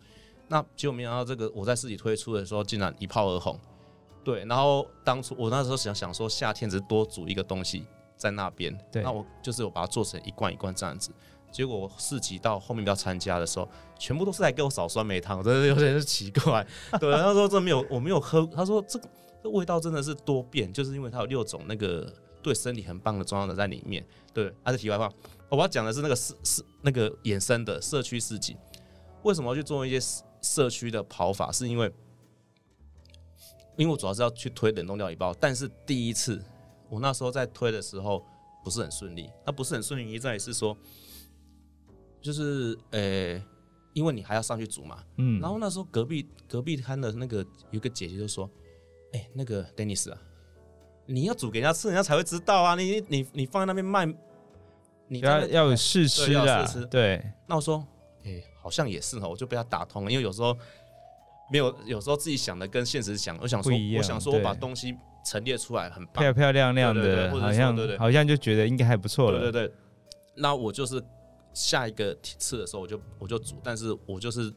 [0.47, 3.59] 那结果没想到这个我在自己推出的时候，竟然一炮而红。
[4.23, 7.85] 对，然后当初我那时候想想说，夏天只是多煮一个东西
[8.17, 11.11] 在那边，对，那我就是我把它做成一罐一罐这样子。
[11.55, 16.67] 结果我四级到后面要参加的时候，全部都是来给我扫酸梅汤， 真的有点是奇怪。
[16.99, 18.45] 对，他说这没有，我没有喝。
[18.47, 19.09] 他说这个
[19.41, 22.13] 这味道真的是多变，就是因为它有六种那个
[22.43, 24.05] 对身体很棒的中药的在里面。
[24.33, 25.09] 对，还是题外话，
[25.49, 28.57] 我要讲的是那个市市那个衍生的社区市集。
[29.23, 30.05] 为什么要去做一些
[30.43, 31.53] 社区的跑法？
[31.53, 31.89] 是因为
[33.77, 36.43] 因为我主要是要去推冷冻料理包，但是第一次
[36.89, 38.25] 我那时候在推的时候
[38.65, 39.31] 不是很顺利。
[39.47, 40.77] 那不是很顺利，一在是说。
[42.25, 43.43] 就是呃、欸，
[43.93, 48.51] 因为你还要上去煮嘛，嗯，然后那时候隔壁隔壁摊的那个有个姐姐就说，
[49.13, 50.19] 哎、欸，那个 Dennis 啊，
[51.05, 54.07] 你要煮给人家吃，人家才会知道啊，你你你放在那边卖，
[55.07, 57.23] 你要要有试吃啊，对。
[57.47, 57.87] 那我说，
[58.23, 60.57] 哎、欸，好像也是哈，我就被他打通了，因为有时候
[61.53, 69.75] 没有，有时候自己想的跟现实想，我想说，我想说我把东西陈列出来很棒，漂漂亮亮的，好像对对，好像就觉得应该还不错了，对对对。
[70.37, 71.05] 那我就是。
[71.55, 74.53] 下一个次的时候，我就我就煮，但是我就是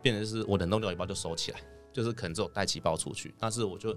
[0.00, 1.58] 变成是我冷冻料理包就收起来，
[1.92, 3.34] 就是可能只有带几包出去。
[3.38, 3.96] 但是我就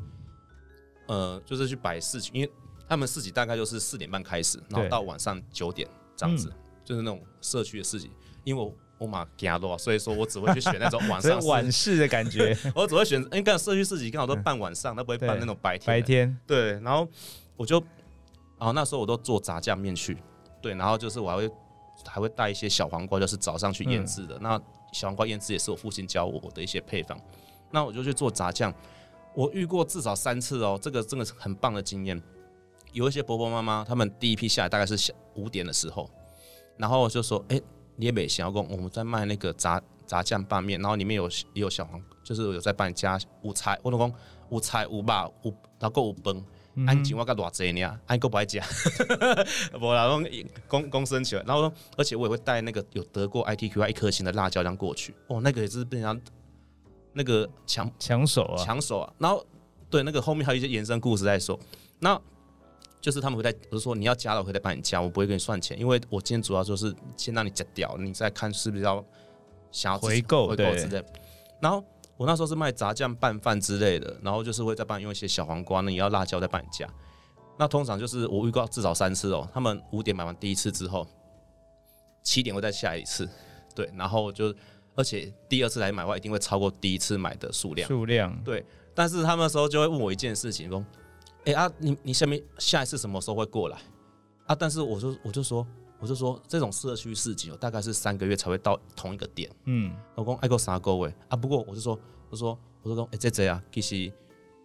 [1.07, 2.51] 呃，就是去摆市集，因为
[2.87, 6.51] 他们市集大概就是四点半开始，然后到晚上九点这样子，
[6.83, 8.09] 就是那种社区的市集。
[8.45, 12.57] 因为我我嘛惊到，所以说我只会去选那种晚上 晚市的感觉。
[12.73, 15.87] 我只会选，因为刚社区市集刚好都办晚上，他不会办那种白天。
[15.87, 17.07] 白天对，然后
[17.57, 17.79] 我就，
[18.57, 20.17] 然后那时候我都做炸酱面去，
[20.61, 21.51] 对，然后就是我还会
[22.05, 24.35] 还会带一些小黄瓜，就是早上去腌制的。
[24.35, 27.19] 嗯、那小黄瓜腌制也是我父亲教我的一些配方。
[27.71, 28.73] 那我就去做炸酱，
[29.35, 32.21] 我遇过至少三次哦，这个真的是很棒的经验。
[32.91, 36.09] 有一些婆婆妈妈，他们第一批下来大概是下五点的时候，
[36.77, 37.63] 然后就说：“哎、欸，
[37.95, 44.11] 你也没想要讲，我们在卖那个炸炸酱拌面，然后里面有也有小黄，就是有在帮你加五菜，我老公
[44.49, 46.43] 五菜五肉五，然后有饭，
[46.87, 48.63] 安静我个偌济呢，安个不爱加，
[49.79, 50.25] 无啦，讲
[50.67, 56.21] 公公升起来，然后而且我也会带那个有得过 ITQI 一颗星的辣椒酱过去，哦，那个也是被人家
[57.13, 59.45] 那个抢抢手啊，抢手啊，然后
[59.89, 61.59] 对那个后面还有一些延伸故事在说，
[61.99, 62.19] 那。
[63.01, 69.01] 就是他们会在，我是说你要加的，我会再帮你加，我不会给你算钱，因为我今天主要就是先让你加掉，你再看是不是要
[69.71, 71.01] 想要回购，回购之类。
[71.61, 71.81] 然后
[72.19, 76.85] 我那时候是卖炸酱拌饭之类的，然后就是会再帮你用一些小黄瓜，那也要辣椒再帮你加。
[77.57, 81.07] 那通常就是我预告至少三次哦，他们五点买完第一次之后，
[82.21, 83.27] 七点会再下一次，
[83.73, 84.53] 对，然后就
[84.95, 87.87] 而且第二次来买的话，一定会超过第一次买的数量。
[87.87, 90.85] 数量对，但是他们那时候就会问我一件事情说。
[91.45, 93.77] 哎、欸、啊，你你下面下一次什么时候会过来
[94.45, 94.53] 啊？
[94.53, 95.65] 但是我就我就说
[95.99, 99.49] 我就说这种社区市集哦，大概是三个月才会到同一个点。
[99.65, 101.35] 嗯，老公爱过啥个月啊。
[101.35, 104.11] 不过我就说我说我就说哎这这啊，其实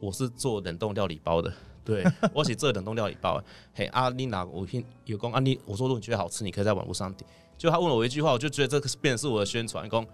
[0.01, 1.53] 我是做冷冻料理包的，
[1.85, 3.45] 对我是做冷冻料理包的。
[3.75, 7.29] 嘿啊，你哪我听有讲啊你，我说如果你觉得好吃，你可以在网络上点。
[7.59, 9.89] 就他问了我一句话，我就觉得这个是变成是我的宣传。
[9.91, 10.07] 讲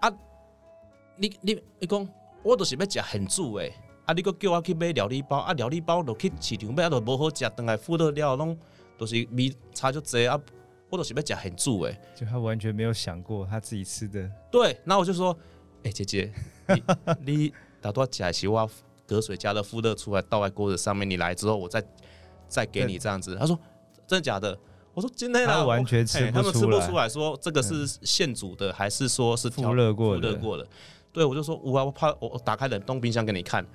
[0.00, 0.10] 啊，
[1.16, 2.06] 你你你讲
[2.42, 3.72] 我都是要吃很煮诶。
[4.06, 4.12] 啊！
[4.12, 8.54] 你阁叫我去买料理包，啊，料理包落去市场买，啊，都无好食，等来付的料拢
[8.96, 10.40] 都是米差就侪啊！
[10.90, 14.30] 我都是要食很住哎，就他完全没有想过他自己吃的。
[14.50, 15.36] 对，那我就说
[15.82, 16.32] ：“哎、欸，姐姐，
[16.68, 16.82] 你
[17.34, 18.48] 你打多少钱？
[18.48, 18.70] 我
[19.04, 21.84] 隔水加的复热出来倒在锅子上面，你来之后我再
[22.48, 23.58] 再给你这样子。”他说
[24.06, 24.56] ：“真的假的？”
[24.94, 30.20] 我说：“真的。”他完全吃不出来，他们吃不出来说这个是现煮的，还是说是复热过的？
[30.20, 30.64] 附热过的。
[31.12, 33.66] 对，我就说：“我我怕我我打开冷冻冰箱给你看。”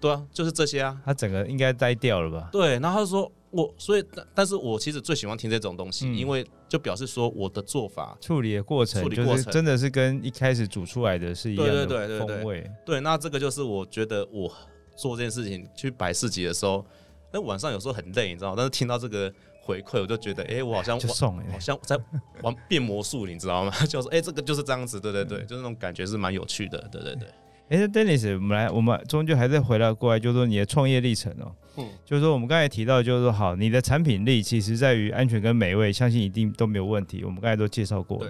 [0.00, 1.00] 对啊，就是这些啊。
[1.04, 2.48] 他整个应该呆掉了吧？
[2.52, 11.86] 对，然后他就说我，所以但但是我其实最喜欢听这种东西，嗯、因为就表示说我的做法处理的过程，处理过程真的是跟一开始煮出来的是一样的风味。
[11.86, 14.52] 对对对对对，对，那这个就是我觉得我
[14.96, 16.84] 做这件事情去摆市集的时候，
[17.32, 18.54] 那晚上有时候很累，你知道吗？
[18.56, 19.32] 但是听到这个
[19.62, 21.98] 回馈，我就觉得，哎、欸，我好像 就送、欸，好像在
[22.42, 23.70] 玩变魔术，你知道吗？
[23.88, 27.28] 就是，哎、欸，这个就是这样子，对对对，嗯、就是那种感觉是蛮有趣的，对对对。
[27.70, 31.52] 哎、欸、Dennis，我们来，我们终究还是回到过来，就是说你的创业历程哦、
[32.02, 37.22] 就是说我们刚才提到，就是说好，你的产品力其实在于安全跟美味，相信一定都没有问题。
[37.24, 38.26] 我们刚才都介绍过。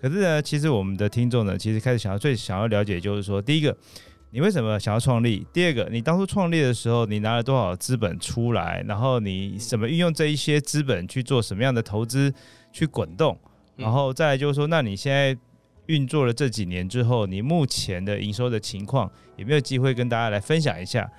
[0.00, 3.76] 可是呢，其实我们的听众呢，其实开始想要最想要了解，就是说，第一个，
[4.30, 5.44] 你为什么想要创立？
[5.52, 8.84] 第二个，你当初创立的时候，你拿了多少资本出来？
[8.86, 12.32] 然后你怎么运用这一些资本去做什么样的投资
[12.72, 13.36] 去滚动？
[13.74, 15.36] 然后再来就是说，那你现在。
[15.86, 21.10] 运作了这几年之后，你目前的营收的情况有没有机会跟大家来分享一下？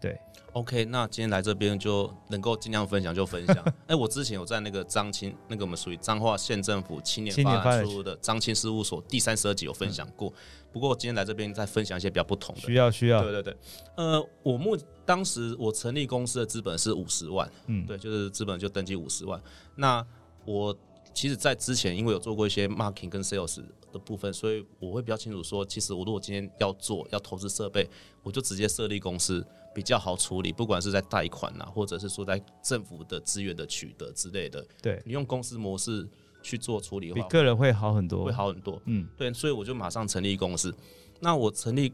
[0.00, 0.18] 对
[0.52, 3.56] ，OK，那今天来这边就能够尽量分享就分享。
[3.86, 10.28] 哎、欸，我之前有在那个张青，那个我们属于彰化县政府青年发展处的张青事务所第三十二集有分享过。
[10.28, 10.34] 嗯、
[10.72, 12.60] 不过今天来这边再分享一些比较不同的。
[12.60, 13.22] 需要需要。
[13.22, 13.56] 对对对。
[13.96, 19.40] 呃，我目当时我成立公司的资本是五十万，嗯，对，就是资本就登记五十万。
[19.76, 20.04] 那
[20.44, 20.76] 我。
[21.16, 27.88] 其实，在之前，因为有做过一些 marketing 跟 sales 的部分，所以我会比较清楚说，其实我如果今天要做，要投资设备，
[28.22, 29.42] 我就直接设立公司
[29.74, 34.62] 比较好处理，不管是在贷款呐，或者是说在政府的资源的取得之类的。
[34.82, 36.06] 对，你用公司模式
[36.42, 38.78] 去做处理的话，比个人会好很多，会好很多。
[38.84, 40.74] 嗯，对，所以我就马上成立公司。
[41.20, 41.90] 那我成立。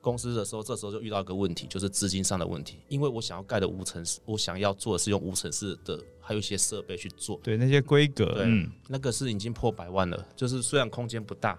[0.00, 2.78] 公司的时候，这时候就遇到一个问题，就是资金上的问题。
[2.88, 7.38] 因为我想要盖的无尘室，我想要做的是用无尘室的，还有一些设备去做。
[7.42, 10.26] 对，那些规格，对，嗯、那个是已经破百万了。
[10.34, 11.58] 就是虽然空间不大，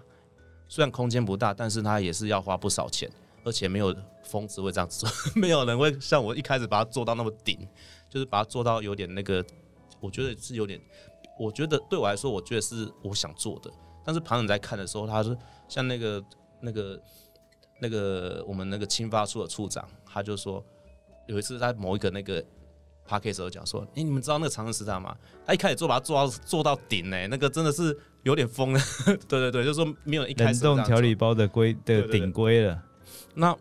[0.68, 3.08] 虽然空间不大，但是它也是要花不少钱，
[3.44, 7.56] 而且没有疯子会这样子做， 没有人会像我一开始把它做到那么顶，
[8.10, 9.44] 就是把它做到有点那个，
[10.00, 10.80] 我觉得是有点，
[11.38, 13.70] 我觉得对我来说，我觉得是我想做的。
[14.04, 15.36] 但是旁人在看的时候，他是
[15.68, 16.24] 像那个
[16.60, 17.00] 那个。
[17.82, 20.64] 那个我们那个青发处的处长，他就说
[21.26, 22.40] 有一次在某一个那个
[23.04, 25.16] Podcast 时候讲说，哎、欸，你们知道那个长城食堂吗？
[25.44, 28.80] 他一开始做把它做到做到顶呢、欸，那个真的是有点疯了。
[29.28, 32.80] 对对对，就是说没有一开始冷冻调理包的规的顶规了。
[33.34, 33.56] 那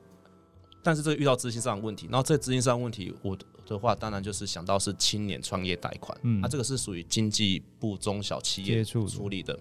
[0.84, 9.58] 但是这个遇到资金上的问题，然后这资金上的问题，我的话当然就是想到是青年创业贷款，嗯，那、啊、这个是属于经济部中小企业处理的。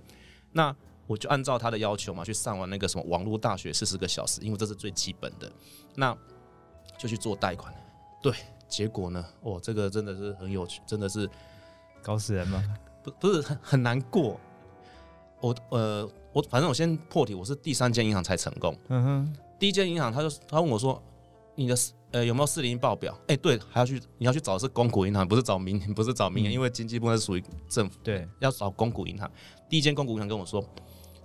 [0.53, 0.75] 那
[1.11, 5.51] 我就按照他的要求嘛，去上完那个什么网络大学四十个小时，因为这是最基本的。
[5.97, 6.17] 那
[6.97, 7.75] 就去做贷款，
[8.23, 8.33] 对，
[8.69, 11.29] 结果呢，哦，这个真的是很有趣，真的是
[12.01, 12.63] 搞死人吗？
[13.03, 14.39] 不，不是很很难过。
[15.41, 18.73] 我呃，我反正我先破题，我是第三间银行才成功。
[18.87, 21.03] 嗯哼，第一间银行他就他问我说，
[21.57, 21.77] 你的
[22.13, 23.13] 呃有没有四零一报表？
[23.23, 29.29] 哎、欸，对，还要去你要去找的是公股银行，不是找民不是找民营，嗯、因为经济部门是属于政府，对，要找公股银行。
[29.69, 30.65] 第一间公股银行跟我说。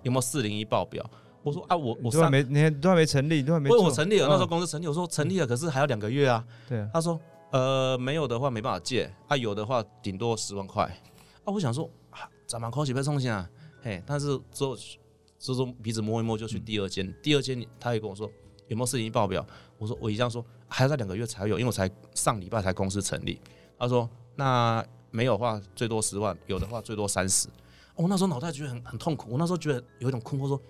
[0.06, 1.04] 有没有四零一报表？
[1.44, 3.70] 我说啊，我我都还没，你都还没成立，都还没。
[3.70, 4.88] 问，我成立了，那时候公司成立。
[4.88, 6.44] 我说成立了，可是还要两个月啊。
[6.70, 6.88] 对。
[6.94, 7.20] 他说，
[7.52, 10.84] 呃，没有的话没办法借，啊，有的话顶多十万块。
[11.44, 13.48] 啊，我想说，啊，咱们考起被送信啊，
[13.82, 14.78] 嘿，但是之后，
[15.38, 18.28] 之后鼻子摸一摸就去第二间，嗯、第二间他也跟我说
[18.68, 19.46] 有没有四零一报表？
[19.78, 23.40] 我说我一样说还要在两个月才有，因为我才上礼拜才公司成立。
[23.78, 27.48] 他说那没有的话最多十万，有的话最多三十。
[27.96, 30.62] 我那时候脑袋觉得很很痛苦，我那时候觉得有一种困惑，说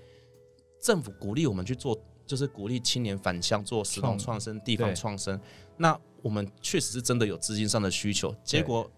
[0.79, 5.39] 政府鼓励我们去做，就是鼓励青年返乡做实农创生、地方创生。
[5.75, 8.89] 那我们确实是真的有资金上的需求，结果，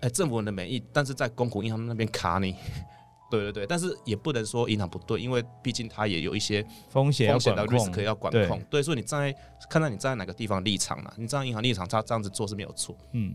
[0.00, 2.54] 哎，政府人的美意，但是在公股银行那边卡你。
[3.30, 8.62] 对对对，但是也不能说银行不对，因为毕竟它也有一些风险风险的 risk 要管控。
[8.68, 9.34] 对，所以你站在
[9.70, 11.14] 看到你站在哪个地方立场了？
[11.16, 12.94] 你站在银行立场，他这样子做是没有错。
[13.12, 13.34] 嗯，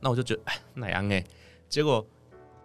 [0.00, 1.22] 那我就觉得哎，哪样哎？
[1.68, 2.06] 结果。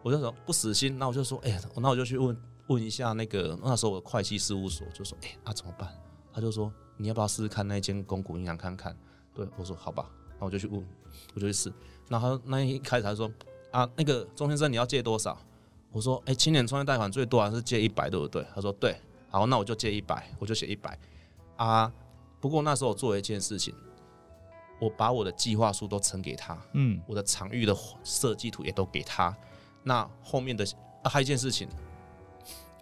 [0.04, 5.90] 我就说不死心，那我就说，哎、欸，那我就去问问一下那个那时候我的会计事务所，就说，哎、欸，那、啊、怎么办？
[6.34, 8.96] 他就说，你要不要试试看那间公股银行看看？
[9.34, 10.86] 对，我说好吧，那我就去问，
[11.34, 11.74] 我就去试。
[12.08, 13.30] 然后那一开始他说，
[13.72, 15.38] 啊，那个钟先生你要借多少？
[15.92, 18.46] 我说，哎、欸，青年创业贷款最多还是借一百，对不对？
[18.54, 20.98] 他说对，好，那我就借一百，我就写一百。
[21.56, 21.92] 啊，
[22.40, 23.74] 不过那时候我做了一件事情，
[24.80, 29.36] 我把我的计划书都呈给他，嗯，我的场域的设计图也都给他。
[29.88, 30.66] 那后面的
[31.02, 31.68] 啊，还有一件事情，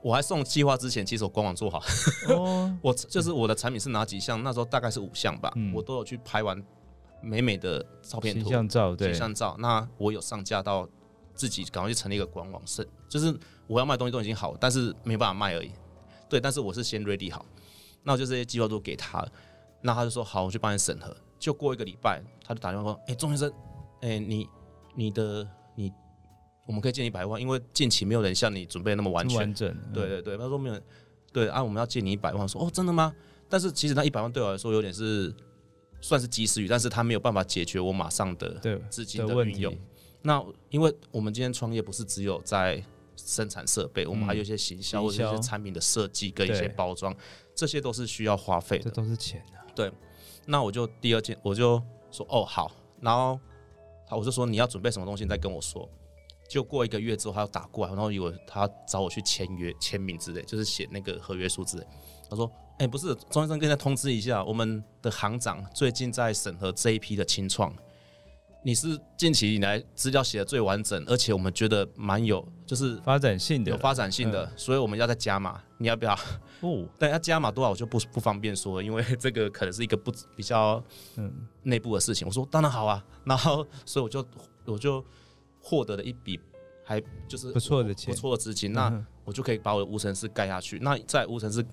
[0.01, 1.79] 我还送计划之前，其实我官网做好，
[2.29, 6.61] 哦、 我就是我的产品是哪几项，那时候大概是五项吧，嗯、我都有去拍完
[7.21, 9.55] 美美的照片图、形象照，对，形象照。
[9.59, 10.89] 那我有上架到
[11.35, 13.33] 自己赶快去成立一个官网，是就是
[13.67, 15.71] 我要卖东西都已经好，但是没办法卖而已。
[16.27, 17.45] 对，但是我是先 ready 好，
[18.03, 19.23] 那我就这些计划都给他，
[19.81, 21.15] 那他就说好，我去帮你审核。
[21.37, 23.51] 就过一个礼拜，他就打电话说，哎、欸，钟先生，
[24.01, 24.49] 哎、欸，你
[24.95, 25.49] 你的你。
[26.65, 29.37] 我们可以借一百万，因为近期没有人像你准备那么完全。
[29.39, 29.69] 完整。
[29.69, 30.79] 嗯、对对对，他说没有，
[31.31, 32.47] 对啊，我们要借你一百万。
[32.47, 33.13] 说哦，真的吗？
[33.47, 35.33] 但是其实那一百万对我来说有点是
[36.01, 39.77] 算是及时雨，但是他没有办法解决我马上的资金的运用。
[40.23, 42.83] 那因为我们今天创业不是只有在
[43.15, 47.15] 生产设备，嗯、我们还有一些行销或者一些产品的设计跟一些包装，
[47.53, 49.61] 这些都是需要花费的，这都是钱啊。
[49.75, 49.91] 对，
[50.47, 53.39] 那我就第二件我就说哦好，然后
[54.07, 55.87] 好我就说你要准备什么东西，你再跟我说。
[56.47, 61.85] 就过一个月之后，他要打过来，然后以为他找我去签约、签名之类，就是写那个合约书之类。
[62.29, 67.71] 他说：“哎、欸，不是，钟先生，跟他通知一下，我们的行长最近在审核这一批的青创，
[68.63, 76.13] 你是近期以来资料写的最完整，而且我们觉得蛮有，就是发展性的，有发展性的，嗯、所以我们要再加码，你要不要？
[76.61, 80.83] 哦， 但要加码多少我就不不方便说，因为这个可能是一个不比较
[81.17, 81.31] 嗯
[81.63, 82.27] 内部的事情。
[82.27, 84.23] 我说当然好啊，然后所以我就
[84.65, 85.03] 我就。
[85.67, 86.39] 获得了一笔
[86.83, 90.77] 还就是不错的钱，不错的资金，那我就可以把我的无尘室盖下去。
[90.77, 91.65] 那在无尘室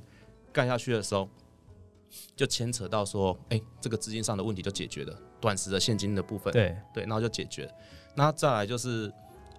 [0.50, 1.28] 盖下去的时候，
[2.35, 7.72] 就牵扯到说，哎、欸，这个资金上的问题就解决了，短时的现金的部分，对对，然后就解决了。
[8.14, 9.12] 那再来就是，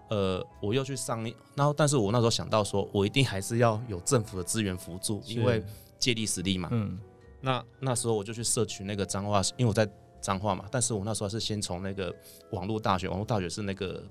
[0.10, 1.24] 呃，我又去上，
[1.56, 5.63] 然后但是我那时候想到说，我一定还是要有政府的资源辅助，因为
[6.00, 6.69] 借力使力嘛。
[6.72, 7.00] 嗯，
[7.41, 9.88] 那那时候我就去社区那个彰化，因为我在
[10.19, 12.12] 彰化嘛，但是我那时候是先从那个
[12.50, 14.04] 网络大学，网络大学是那个。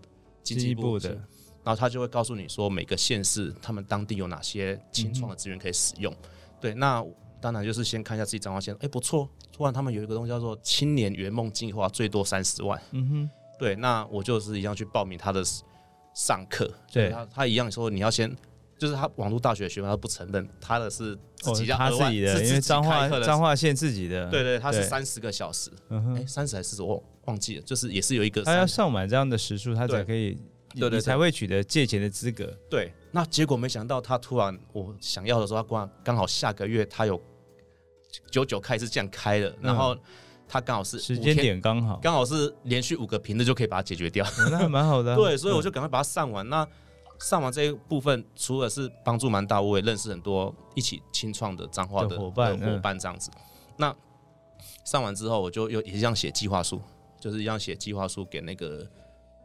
[0.43, 1.11] 经济部的，
[1.65, 6.13] 然后他就会告诉你说，每个县市他们当地有哪些青创的资源可以使用。
[6.13, 6.29] 嗯、
[6.61, 7.05] 对，那
[7.41, 12.81] 当然就是先看一下自己彰化县，哎，不错，突然他们有一个东西叫做青年圆梦计划，最多三十万。
[12.93, 15.43] 嗯哼，对，那我就是一样去报名他的
[16.15, 16.71] 上课。
[16.93, 18.33] 对，他他一样说你要先，
[18.79, 24.29] 就是他网络大学学生他不承认他的是自己他自己的，是因为彰化彰化县自己的。
[24.31, 25.71] 对对，他是三十个小时。
[25.89, 27.03] 嗯哼，哎，三十还是四十我。
[27.27, 30.35] 忘记了，就是也是有一个，他要上满这样的时数，他才可以，
[30.75, 32.53] 对，对，对，才会取得借钱的资格。
[32.69, 37.21] 对，那结果没想到他突然我想要的时候，他刚刚好下个月他有
[38.31, 39.97] 九九开是这样开的，然后
[40.49, 45.17] 他刚好是时间点刚好，刚好是连续五个平日就可以把它解决掉，哦、那还蛮好的、啊。
[45.21, 46.47] 对，所以我就赶快把它上完。
[46.47, 46.69] 嗯、那
[47.21, 53.31] 上完这一部分，除了是帮助蛮大，我也认识很多一起清创的彰化的伙伴伙伴这样子。
[53.35, 53.41] 嗯、
[53.77, 53.97] 那
[54.85, 56.83] 上完之后，我就又也是这样写计划书。
[57.23, 58.85] 就是一样写计划书给那个，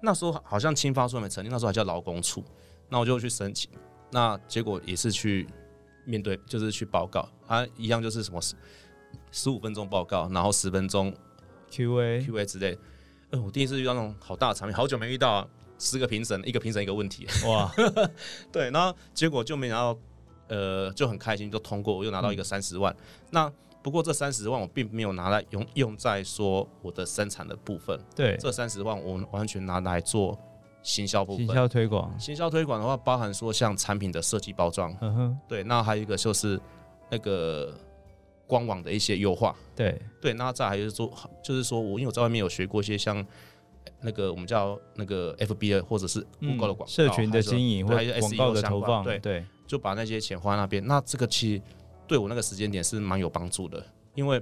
[0.02, 2.44] 那时候好像青发处没成立，那时候还叫劳工处，
[2.90, 3.70] 那我就去申请，
[4.10, 5.48] 那结果也是去
[6.04, 8.56] 面对，就是去报告，他一样就是什么十
[9.32, 11.16] 十五分钟报告，然后十分钟
[11.70, 12.76] Q A Q A 之类。
[13.30, 15.48] 嗯，我第一次遇到那种好大的场面，好久没遇到啊，
[15.78, 17.72] 十个评审，一个评审一个问题，哇，
[18.52, 20.00] 对，然后结果就没拿到，
[20.48, 22.92] 呃，就很开心就通过，我又拿到一个三十万。
[22.94, 23.54] 嗯、那
[23.88, 30.38] 不过这三十万我并没有拿来用用在说我的生产的部分，对，这三十万我完全拿来做
[30.84, 32.20] 行销部分，行销推广。
[32.20, 36.60] 行销推广的话，包含说像产品的设计包装，嗯哼，对，那还有一个就是
[37.10, 37.74] 那个。
[38.50, 41.12] 官网的一些优化，对对，那再还是说，
[41.44, 43.26] 就是说我因为我在外面有学过一些像
[44.00, 50.82] 那个我们叫那个 FB 或者是广告的广社群的经营或者广告的投放，对对，就把那些钱花在那边。
[50.88, 51.62] 那这个其实
[52.08, 53.86] 对我那个时间点是蛮有帮助的，
[54.16, 54.42] 因为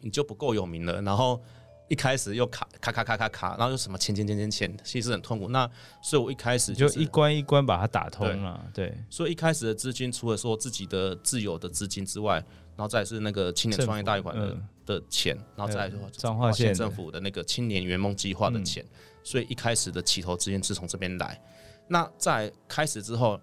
[0.00, 1.40] 你就不够有名了，然后
[1.88, 5.48] 一开始又卡卡卡卡卡卡，然后又什么钱钱钱钱钱，其实很痛苦。
[5.48, 5.68] 那
[6.02, 12.44] 所以我一开始、就一关一关把它打通了，对，对所以一开始的资金除了说自己的自有的资金之外。
[12.76, 18.84] 然后再是那个青年创业贷款的、嗯、的钱，然后再彰化县政府的那个青年圆梦计划的钱，
[19.22, 21.40] 所以一开始的起头资金是从这边来。
[21.86, 23.40] 那在开始之后，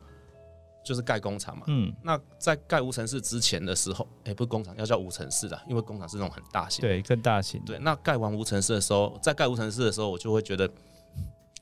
[0.83, 1.63] 就是盖工厂嘛。
[1.67, 1.93] 嗯。
[2.03, 6.81] 那在盖无尘室之前的时候，哎，不是工厂，要叫无尘室的，因为工厂是那种很大型。
[6.81, 7.61] 对，更大型。
[7.65, 7.77] 对。
[7.79, 10.69] 那盖完无尘室的时候，在盖无尘室的时候，我就会觉得，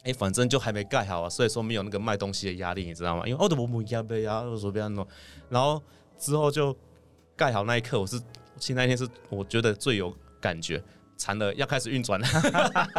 [0.03, 3.27] 哎，反正就还没盖好啊，所以说没有那个卖东西的压力，你知道吗？
[3.27, 5.07] 因为哦，我没压力啊，我随便弄。
[5.49, 5.81] 然后
[6.17, 6.75] 之后就。
[7.39, 8.19] 盖好那一刻，我是
[8.57, 10.83] 其实那天是我觉得最有感觉，
[11.19, 12.27] 惨了，要开始运转了，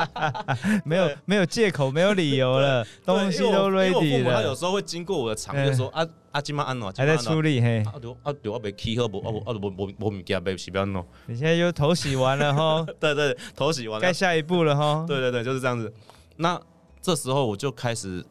[0.84, 4.34] 没有没有借口，没有理由了，东西都 ready 了。
[4.34, 7.82] 他有时候会经过我的场，就说啊啊，今晚安暖，还在处理嘿。
[7.84, 9.18] 啊对啊对，我被气喝不？
[9.20, 11.04] 啊不啊不不不不，给他被洗不要弄。
[11.26, 12.86] 你现在又头洗完了哈？
[13.00, 15.04] 对对，头洗完了，该下一步了哈。
[15.08, 15.90] 对对对，就是这样子。
[16.36, 16.60] 那
[17.00, 18.22] 这时候我就开始，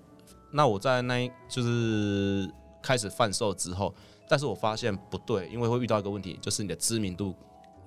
[0.51, 2.47] 那我在那一就是
[2.81, 3.93] 开始贩售之后。
[4.31, 7.33] 但是我发现不对，因为会遇到一个问题，就是你的知名度，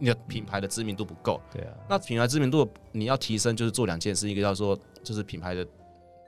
[0.03, 1.41] 你的品牌的知名度不够。
[1.53, 1.73] 对啊。
[1.89, 5.65] 那品牌知名度你要提升，就是做两件事，一个叫做就是品牌的，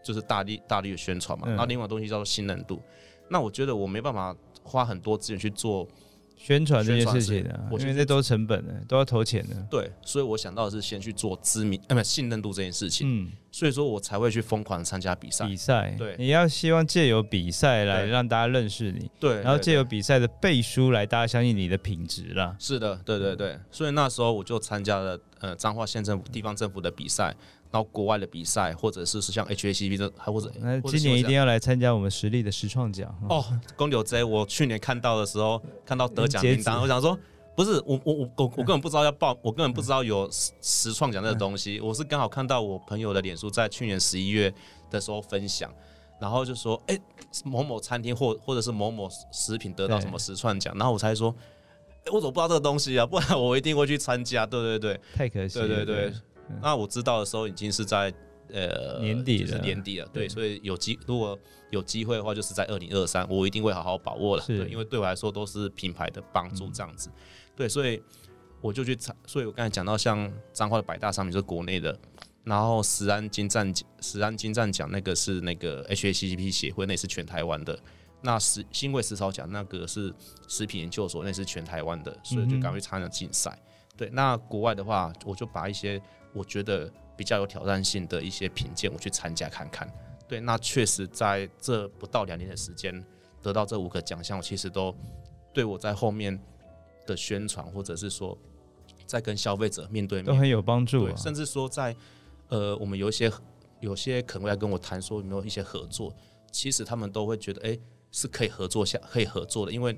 [0.00, 1.48] 就是大力大力的宣传嘛。
[1.48, 2.80] 然后、另外东西叫做信任度。
[3.28, 5.88] 那我觉得我没办法花很多资源去做。
[6.36, 9.56] 宣传这件事情啊，因为这都是成本的，都要投钱的。
[9.70, 13.06] 对，所以我想到的是先去做知名，呃，不，信任度这件事情。
[13.08, 15.46] 嗯，所以说我才会去疯狂参加比赛。
[15.46, 22.54] 比赛，对，你要希望借由比赛来让大家认识你，对，然后借由比赛的背书来大家相信你的品质啦。
[22.58, 27.34] 是的，对对对，所以那时候我就参加了呃彰化县政府地方政府的比赛。
[27.74, 33.44] 到国外的比赛，或者是是像 HACCP 这，还或者那今年一定要来参加我们实力的实创奖哦。
[33.74, 37.18] 公牛 J，我去年看到的时候，看到得奖名单，我想说，
[37.56, 41.80] 不是我我我我我根本不知道要报，我根本不知道有实实创奖这个东西。
[41.80, 44.54] 我是刚好看到我朋友的脸书在去年十一月
[44.88, 45.68] 的时候分享，
[46.20, 47.02] 然后就说，哎、欸，
[47.44, 51.34] 某某餐厅或或者是某某食品得到什么实创奖，然后我才说，
[52.12, 53.04] 我怎么不知道这个东西啊？
[53.04, 54.46] 不然我一定会去参加。
[54.46, 55.66] 对对对，太可惜了。
[55.66, 56.12] 对对对。
[56.62, 58.12] 那我知道的时候已经是在
[58.52, 61.38] 呃年底了，就是年底了，对，所以有机如果
[61.70, 67.10] 有机会的话，就是在二零二三，我一定会好好把握了，对，因为对我来说都是品牌的帮助这样子，
[67.56, 68.02] 对，所以
[68.60, 71.98] 我就去参，所以我刚才讲到像彰化的百大商品就是国内的，
[72.44, 77.76] 然后石安精湛奖，食安金站奖那个是那个 HACCP 协会，那是全台湾的，
[78.20, 80.14] 那食新贵食草奖那个是
[80.46, 83.58] 食品研究所，那是全台湾的，所以就赶快参加竞赛，
[83.96, 86.00] 对，那国外的话，我就把一些。
[86.34, 89.88] 我觉得比较有挑战性的一些品鉴，我去参加看看。
[90.26, 93.04] 对，那确实在这不到两年的时间
[93.40, 94.92] 得到这五个奖项，我其实都
[95.52, 96.36] 对我在后面
[97.06, 98.36] 的宣传，或者是说
[99.06, 101.14] 在跟消费者面对面都很有帮助啊。
[101.16, 101.94] 甚至说在
[102.48, 103.30] 呃，我们有一些
[103.80, 106.12] 有些可能会来跟我谈说有没有一些合作，
[106.50, 107.78] 其实他们都会觉得哎
[108.10, 109.96] 是可以合作下可以合作的，因为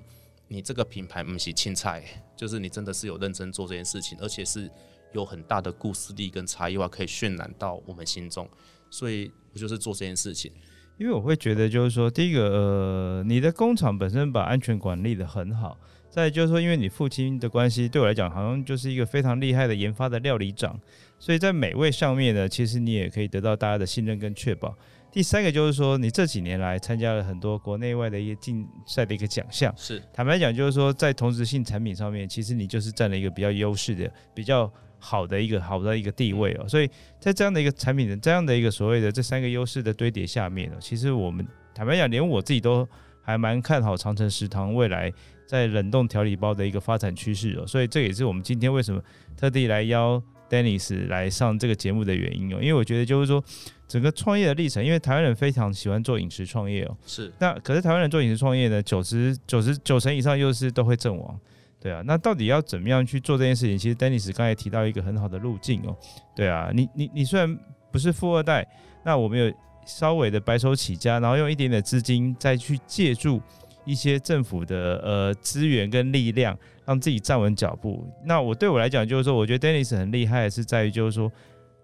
[0.49, 2.05] 你这个品牌不是青菜，
[2.37, 4.71] 就是你真的是有认真做这件事情，而且是。
[5.13, 8.49] 有很大的故事力跟差异化可以渲染到我们心中，
[8.91, 10.53] 所以我就是做这件事情。
[10.99, 15.79] 因为我会觉得，就是说，第一个，呃，你的工厂本身把安全管理的很好。
[16.09, 20.81] 再就是说，因为你父亲的关系，对我来讲，好像就是一个非常厉害的研发的料理长，
[21.19, 24.75] 所以在美味上面呢，其实你也可以得到大家的信任跟确保。
[25.13, 34.73] 第三个就是说，你这几年来参加了很多国内外的一个竞赛的一个奖项，是坦白讲，就是说在同质性产品上面，其实你就是占了一个比较优势的、比较。
[34.99, 36.89] 好的一个好的一个地位哦，所以
[37.21, 42.89] 在这样的一个产品的这样的一个所谓的这三个优势的堆叠下面呢，其实我们坦白讲，连我自己都
[43.23, 45.13] 还蛮看好长城食堂未来
[45.47, 47.67] 在冷冻调理包的一个发展趋势哦。
[47.67, 49.03] 所以这也是我们今天为什么
[49.37, 53.43] 特地来邀 Dennis 来上这个节目的原因哦，因为我觉得就是说
[53.89, 57.33] 整个创业的历程，因为台湾人非常喜欢做饮食创业哦，是。
[57.39, 61.39] 那可是台湾人做饮食创业呢，九十九十九成以上优势都会阵亡，
[61.87, 62.03] 对啊。
[62.05, 63.79] 那到底要怎么样去做这件事情？
[63.79, 65.97] 其实 Dennis 刚才提到一个很好的路径哦，
[66.35, 67.57] 对啊，你你你虽然
[67.93, 68.67] 不是富二代，
[69.05, 73.41] 那我们有稍微的白手起家，然后用一点点资金再去借助
[73.85, 76.59] 一些政府的呃资源跟力量。
[76.87, 78.07] 让自己站稳脚步。
[78.25, 81.29] 那我对我来讲，就是说，我觉得 Dennis 很厉害，是在于就是说，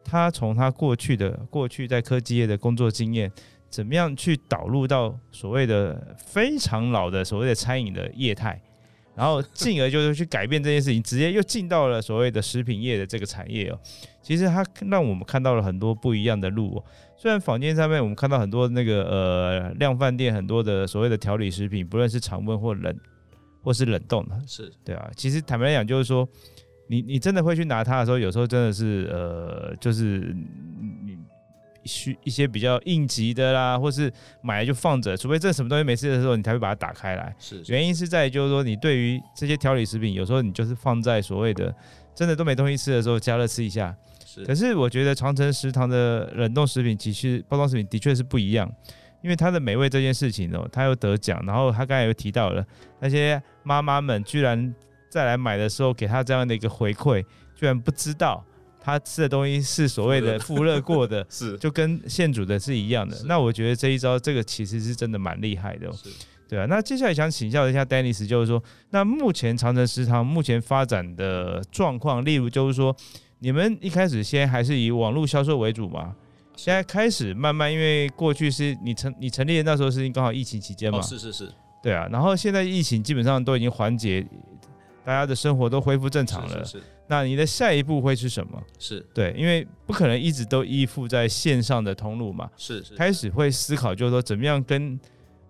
[0.04, 3.28] 他从他过去的过去在科技业的工作经验，
[3.68, 8.62] 怎么样去导入到所谓的非常老的所谓的餐饮的业态，
[9.14, 13.78] 然后进而就是去改变这件事情，直接又进到了所谓的食品业的这个产业哦。
[14.22, 16.84] 其实它让我们看到了很多不一样的路哦。
[17.16, 22.96] 虽然坊间上面我们看到很多那个呃量饭店很多的所谓的调理食品，不论是常温或冷。
[23.64, 25.08] 或是冷冻的，是对啊。
[25.14, 26.28] 其实坦白来讲，就是说，
[26.88, 30.34] 你你真的会去拿它的时候，有时候真的是呃，就是
[31.01, 31.01] 你
[31.84, 37.34] 需一些比较应急的啦，或是买来就放着，除非这什么东西没事的时候，你才会把它打开来。
[37.38, 41.74] 是，原因是在于就是说，你对于这些调理食品，有时候你就是放在所谓的
[42.14, 43.94] 真的都没东西吃的时候，加热吃一下。
[44.24, 44.44] 是。
[44.44, 48.70] 可是我觉得长城食堂的冷冻食品，其实包装食品的确是不一样。
[49.22, 52.66] 因为它的美味这件事情哦，他又得奖，然后他刚才又提到了
[52.98, 54.74] 那些妈妈们居然
[55.08, 57.24] 再来买的时候给他这样的一个回馈，
[57.54, 58.44] 居然不知道
[58.82, 63.16] 他吃的东西是所谓的 复热过的， 是就跟现煮的是一样的。
[63.26, 65.94] 那我觉得这一招这个其实是真的蛮厉害的，哦
[66.48, 66.66] 对啊。
[66.68, 72.94] 那接下来想请教一下 Dennis，就是说，那目前长城食堂目前发展的状况，例如就是说，
[73.38, 76.14] 你们一开始先还是以网络销售为主嘛？
[76.54, 81.50] 现在开始慢慢，因为过去是你成你成立的那时候是刚好疫情期间嘛，哦，是是是，
[81.82, 82.06] 对啊。
[82.12, 84.22] 然后现在疫情基本上都已经缓解，
[85.02, 86.62] 大家的生活都恢复正常了。
[86.62, 86.84] 是，是，是。
[87.12, 88.62] 那你的下一步会是什么？
[88.78, 92.50] 是对，因为不可能一直都依附在线上的通路嘛。
[92.56, 92.94] 是是。
[92.94, 94.98] 开始会思考，就是说怎么样跟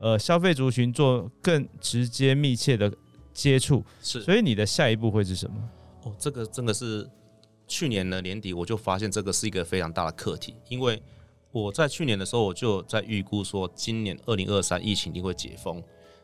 [0.00, 2.92] 呃消费族群做更直接密切的
[3.32, 3.84] 接触。
[4.02, 4.20] 是。
[4.22, 5.56] 所以你的下一步会是什么？
[6.02, 7.08] 哦，这个真的是。
[7.68, 11.00] 去年的年底，我就发现这个是一个非常大的课题，因为
[11.52, 15.82] 我在去年的时候，我就在预估说，今年二零二三疫情一定会解封，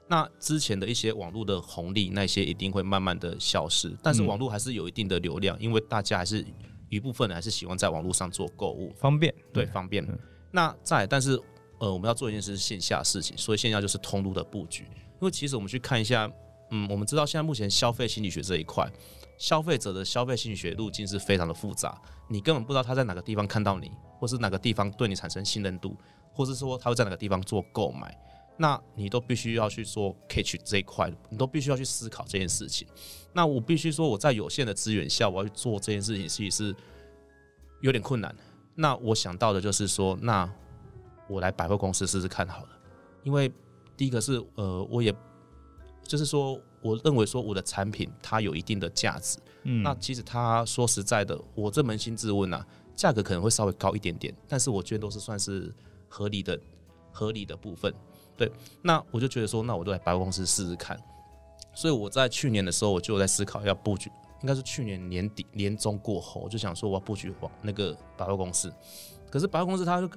[0.09, 6.45] 那之前的一些网络的红利，那些一定会慢慢的消失，但是网络还是有一定的流量，因为大家还是
[6.89, 10.07] 一部分人还是喜欢在网络上做购物，方便，对，方便。
[10.51, 11.39] 那在，但是
[11.79, 16.31] 呃，我们要做一件事是线下事情，所以线下就是通路的布局，因为其实我们去看一下，
[16.71, 18.91] 嗯，我们知道现在目前消费心理学这一块。
[19.37, 21.97] 消费者的消费心理学路径是非常的复杂，
[22.29, 25.97] 你根本不知道他在哪个地方看到你，或是哪个地方对你产生信任度，
[26.33, 28.19] 或是说他会在哪个地方做购买，
[28.59, 32.87] 那你都必须要去做 catch 这一块，你都必须要去思考这件事情。
[33.33, 36.77] 那我必须说我在有限的资源下，我要去做这件事情，其实是
[37.81, 38.35] 有点困难。
[38.75, 40.53] 那我想到的就是说，那
[41.29, 42.69] 我来百货公司试试看好了，
[43.23, 43.51] 因为
[43.97, 45.15] 第一个是呃，我也
[46.03, 46.61] 就是说。
[46.81, 55.75] 我认为说我的产品它有一定的价值，嗯，那其实他说实在的，我这扪心自问啊，价格可能会稍微高一点点，但是我觉得都是算是
[56.09, 56.57] 合理的，
[57.11, 57.93] 合理的部分。
[58.39, 60.99] 对，那我就觉得说，那我就来百货公司试试看。
[61.75, 64.11] 所以我在去年的时候，我就在思考要布局，
[64.41, 68.73] 应该是去年年底年中过后，我就想说我要布局往那个百货公司。
[69.29, 70.09] 可是百货公司它就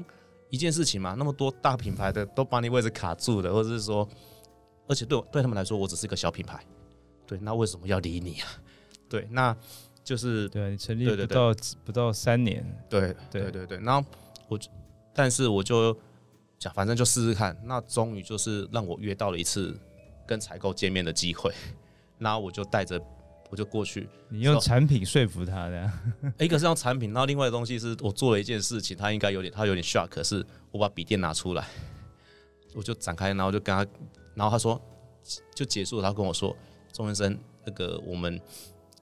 [0.49, 4.07] 一件事情嘛，那么多大品牌的都把你位置卡住了，或者是说。
[4.87, 6.61] 而且对我对他们来说，我只是一个小品牌，
[7.25, 8.47] 对，那为什么要理你啊？
[9.07, 9.55] 对，那
[10.03, 11.55] 就是对你成立不到
[11.85, 13.79] 不到三年，对对对对。
[13.79, 14.05] 然后
[14.49, 14.59] 我，
[15.13, 15.97] 但是我就
[16.61, 17.59] 讲，反正就试试看。
[17.65, 19.75] 那终于就是让我约到了一次
[20.27, 21.51] 跟采购见面的机会，
[22.19, 23.01] 然后我就带着
[23.49, 24.07] 我就过去。
[24.29, 25.91] 你用产品说服他的，
[26.37, 31.65] 一个是用产品，然后另外的东西是我做了一件事情，他应该有点他有点 shock，可是我把笔电拿出来，
[32.75, 33.85] 我就展开，然后就跟他。
[34.35, 34.79] 然后他说，
[35.55, 36.03] 就结束了。
[36.03, 36.55] 他跟我说，
[36.93, 38.39] 钟先生，那个我们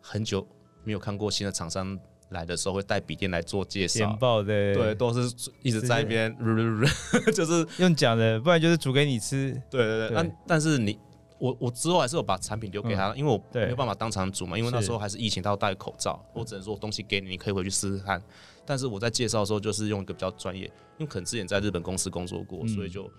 [0.02, 0.48] 很久
[0.84, 1.98] 没有看过新的厂商
[2.30, 6.36] 来的时候会带笔电来做介绍，简报的，对，都是一直在那边，
[7.34, 9.52] 就是用讲的，不然就是煮给你吃。
[9.70, 10.12] 对对对。
[10.16, 10.98] 但但是你，
[11.40, 18.22] 我我之后还是有把产品留给他，因为我没有办法当场煮嘛，因为那时候还是疫情，他要戴口罩，我只能说东西给你，你可以回去试试看。
[18.66, 20.66] 但是我在介绍的时候，就是用一个比较专业，
[20.98, 23.10] 因为可能之前在日本公司工作过，所以就。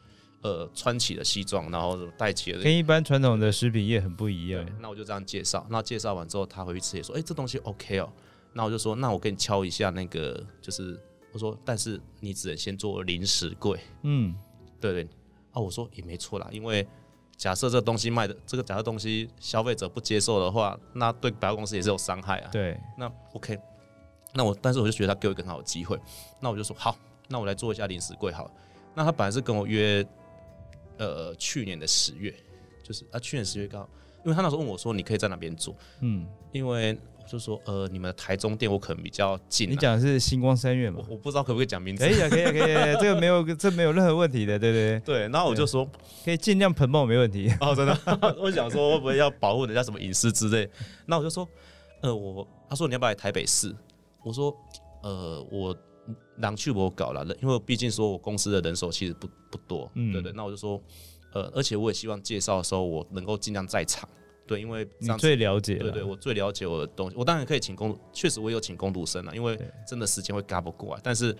[0.42, 4.66] 呃，穿起了西装，然后戴起了，跟一般传统的食品业很不一样。
[4.80, 8.11] 那我就这样介绍，那介绍完之后，他回去吃也说，哎、欸，这东西 OK 哦。
[8.53, 10.98] 那我就说，那我给你敲一下那个，就是
[11.32, 13.78] 我说，但是你只能先做零食柜。
[14.03, 14.34] 嗯，
[14.80, 15.09] 对对。
[15.53, 16.86] 啊，我说也没错啦，因为
[17.36, 22.51] 假设这东西卖的这个假设东西消费者不接受的话，那对百货公司也是有伤害啊。
[22.53, 23.59] 对，那 OK。
[24.32, 25.98] 那我但是我就觉得他给我一个很好的机会，
[26.40, 26.96] 那我就说好，
[27.28, 28.51] 那我来做一下临时柜好了。
[28.94, 30.07] 那他本来是跟我约，
[30.98, 32.32] 呃，去年的十月，
[32.82, 33.88] 就是啊，去年十月刚好，
[34.24, 35.74] 因为他那时候问我说，你可以在哪边做？
[36.01, 36.98] 嗯，因为。
[37.31, 39.70] 就说呃，你们台中店我可能比较近，啊。
[39.70, 41.01] 你讲的是星光三月吗？
[41.09, 42.05] 我不知道可不可以讲名字。
[42.05, 45.01] 可以啊，可以啊，可以啊， 这个没有，这没有任何问题的，对对对。
[45.01, 45.89] 对，然后我就说
[46.24, 47.49] 可以尽量喷爆，没问题。
[47.62, 47.97] 哦，真的，
[48.41, 50.68] 我想说会不会要保护人家什么隐私之类？
[51.07, 51.49] 那我就说，
[52.03, 53.72] 呃，我他说你要不要来台北市？
[54.24, 54.53] 我说，
[55.05, 55.76] 呃，我
[56.39, 60.33] 狼去我搞了，因为毕竟说我公司的人手其实不不多，嗯，对对。
[60.33, 60.83] 那我就说，
[61.33, 64.09] 呃，而且我也希望介绍的时候我能够尽量在场。
[64.51, 67.14] 对，因为你最了解，对对，我最了解我的东西。
[67.16, 71.01] 我当然可以请工，确实我有请工读生了，因为真的时间会赶不过来。
[71.05, 71.32] 但是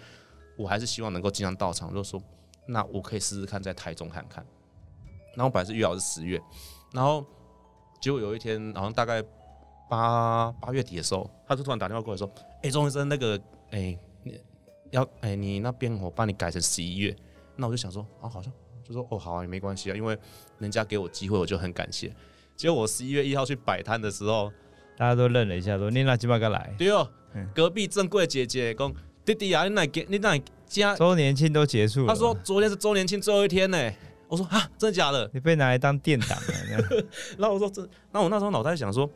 [0.56, 2.22] 我还是希望能够经常到场，就是说，
[2.66, 4.46] 那我可以试试看在台中看看。
[5.34, 6.40] 然后本来是约好是十月，
[6.92, 7.26] 然后
[8.00, 9.20] 结果有一天好像大概
[9.88, 12.32] 八八月底的时候，他就突然打电话过来说
[12.62, 13.36] ：“哎，钟医生，那个，
[13.72, 13.98] 哎，
[14.92, 17.16] 要哎你那边我帮你改成十一月。”
[17.58, 18.52] 那我就想说啊，好像
[18.84, 20.16] 就说哦好啊，也没关系啊，因为
[20.58, 22.14] 人家给我机会，我就很感谢。
[22.61, 24.52] 结果我十一月一号去摆摊的时候，
[24.94, 27.08] 大家都愣了一下，说：“你哪几把个来？”对哦，
[27.54, 28.92] 隔壁正贵姐姐讲
[29.24, 30.04] ：“弟弟啊，你哪给？
[30.11, 33.90] 你哪家 周年庆都结束了？”他说：“昨天是周年庆最后一天呢。”
[34.28, 35.28] 我说：“啊，真的假的？
[35.32, 36.54] 你被拿来当店长了？”
[37.38, 37.88] 然后我说：“这……
[38.12, 39.08] 那我那时候脑袋想说，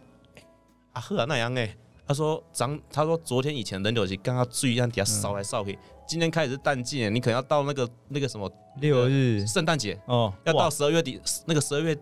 [0.95, 1.77] 啊呵啊那样哎。”
[2.09, 5.79] 他说：“长，他说昨天以前人流是刚刚注意让底下扫来扫去，
[6.09, 11.95] 今天开始是淡季，你可能要到那个那个什么六日圣诞节哦，要到十二月底那个十二月。”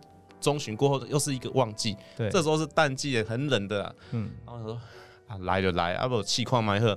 [0.42, 4.80] 中旬过后又是一个旺季，对，这时候是淡季，也很冷的，嗯，然后他说
[5.28, 6.88] 啊来就来，啊不气矿买喝，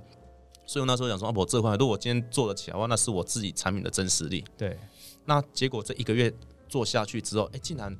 [0.65, 4.77] 所以我那时候想说啊不这块如果我今天做得起来的话，那是我自己产品的真实力，对，
[5.23, 6.33] 那结果这一个月
[6.67, 7.95] 做下去之后，哎、欸，竟然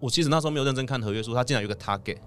[0.00, 2.18] 我其实那时候没有认真看合约书，他竟然有个 target，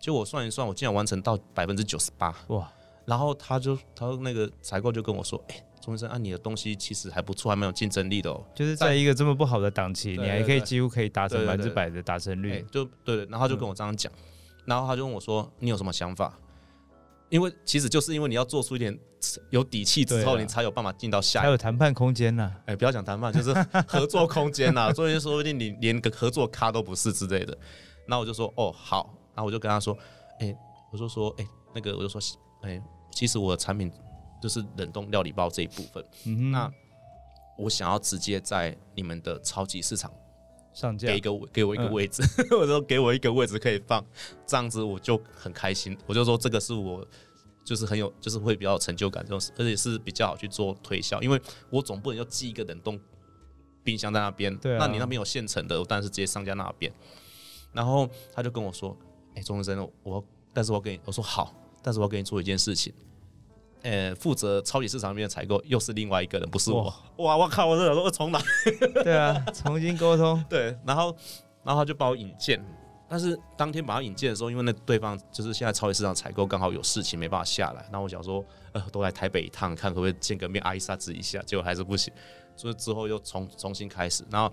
[0.00, 2.72] 就我算一算，我竟然完成到百分之九十八，哇，
[3.04, 5.64] 然后他就他那个采购就跟我说，哎、欸。
[5.84, 8.42] 钟医生，啊，你的东西其实还不错，还蛮有竞争力的哦。
[8.54, 12.64] 就是在一个这么不好的档期，你还可以几乎可以达成百分之百的达成率。
[12.70, 14.18] 就对，对，然后他就跟我这样讲，嗯，
[14.66, 16.38] 然后他就问我说：“你有什么想法？”
[17.30, 18.96] 因为其实就是因为你要做出一点
[19.50, 22.52] 有底气之后，你才有办法进到下一个，才有谈判空间呢。
[22.66, 23.52] 哎，不要讲谈判，就是
[23.88, 24.92] 合作空间呐。
[24.92, 27.56] 所以说不定你连个合作咖都不是之类的。
[28.06, 29.96] 然后我就说：“哦，好。”然后我就跟他说
[30.38, 30.56] ：“哎，
[30.92, 32.20] 我就说，哎，那个我就说，
[32.62, 32.80] 哎，
[33.10, 33.90] 其实我的产品。”
[34.44, 36.70] 就是冷冻料理包这一部分，嗯，那
[37.56, 40.12] 我想要直接在你们的超级市场
[40.74, 44.04] 上架，给一个给我一个位置， 或者说给我一个位置可以放，
[44.46, 45.96] 这样子我就很开心。
[46.06, 47.02] 我就说这个是我
[47.64, 51.40] 就是很有，就是会比较有成就感这种，而且是比较好去做推销，因为
[51.70, 53.00] 我总不能要寄一个冷冻
[53.82, 56.92] 冰箱在那边，对啊，那你那边有现成的，我当然是直接上架那边。
[57.72, 58.94] 然后他就跟我说
[59.36, 60.22] ：“哎，钟医生，我
[60.52, 62.92] 但是我给你，我说好，但是我要给你做一件事情。”
[63.84, 66.84] 呃，负责超级市场那边的采购又是另外一个人，不是我。
[67.18, 67.66] 哇，我靠！
[67.66, 68.40] 我这想说重来。
[69.04, 70.42] 对啊，重新沟通。
[70.48, 71.14] 对，然后，
[71.62, 72.64] 然后他就把我引荐。
[73.06, 77.86] 但是当天把他引荐的时候，因为那对方就是现在超级市场采购刚好有事情没办法下来。
[77.92, 81.42] 那我想说，呃，都来台北一趟，看可不可以见个面，阿伊莎子一下。
[81.42, 82.10] 结果还是不行，
[82.56, 84.24] 所以之后又重重新开始。
[84.30, 84.50] 然后，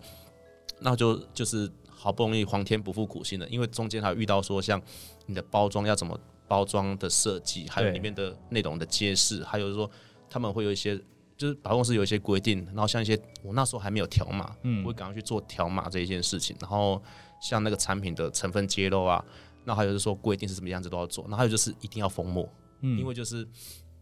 [0.79, 4.79] 那就就是好不容易皇天不负苦心的，因为中间还有遇到说，像
[5.25, 6.19] 你的包装要怎么。
[6.51, 9.89] 包装的设计，还有里面的内容的揭示，还有说
[10.29, 10.99] 他们会有一些，
[11.37, 17.01] 就是百货公司有一些规定，然后像一些我那时候还没有条码，嗯，我会赶快去做条码这一件事情，然后
[17.41, 19.23] 像那个产品的成分揭露啊，
[19.63, 22.45] 那还有就是说规定是什么样子都要做，那还有就是一定要封膜，
[22.81, 23.47] 嗯，因为就是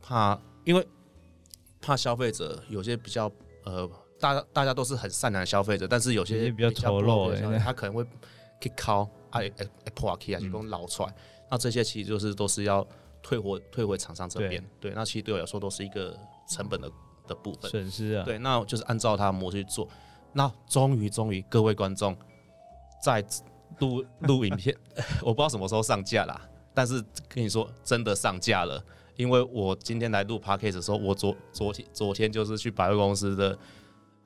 [0.01, 0.35] 怕，
[0.65, 0.83] 因为
[1.79, 3.31] 怕消费者有些比较
[3.63, 3.87] 呃，
[4.19, 8.03] 大家大家都是很善良的消费者，但是有些比较丑陋，他可能会
[8.59, 11.13] 去敲哎哎哎破开啊，就给我捞出来。
[11.49, 12.85] 那这些其实就是都是要
[13.21, 16.91] 退回退回厂商这边，对，那其实对我来说都是一个成本的
[17.27, 18.23] 的部分损失啊。
[18.23, 19.87] 对，那就是按照他的模式去做。
[20.31, 22.15] 那终于终于各位观众
[23.03, 23.25] 在
[23.79, 24.75] 录录影片，
[25.21, 26.39] 我不知道什么时候上架啦，
[26.73, 28.83] 但是跟你说真的上架了，
[29.15, 33.57] 因为我今天来录 podcast 的时候，我昨昨天昨天就是去百货公司的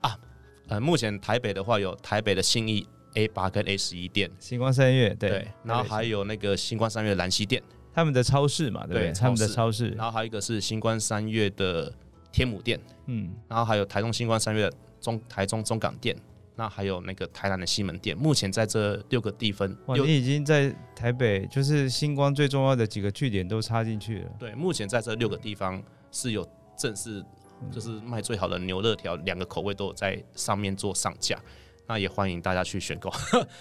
[0.01, 0.19] 啊，
[0.67, 2.86] 呃，目前台北的话有台北的信义。
[3.16, 7.61] A 八跟 A 十一店，星光三月对，对，然后还有那个星光三月兰溪店，
[7.93, 11.93] 他们的超市嘛，对，对，他们的超市，然后还有一个是星光三月的
[12.32, 16.16] 天母店，嗯，然后还有台中星光三月中台中中港店，
[16.55, 27.24] 那还有那个台南的西门店，目前在这六个地方，哇，你已经在台北，就是星光最重要的几个据点都插进去了，对，目前在这六个地方是有正式
[27.72, 31.39] 就是卖最好的牛肋条，两个口味都有在上面做上架。
[31.88, 33.11] 那也欢迎大家去选购。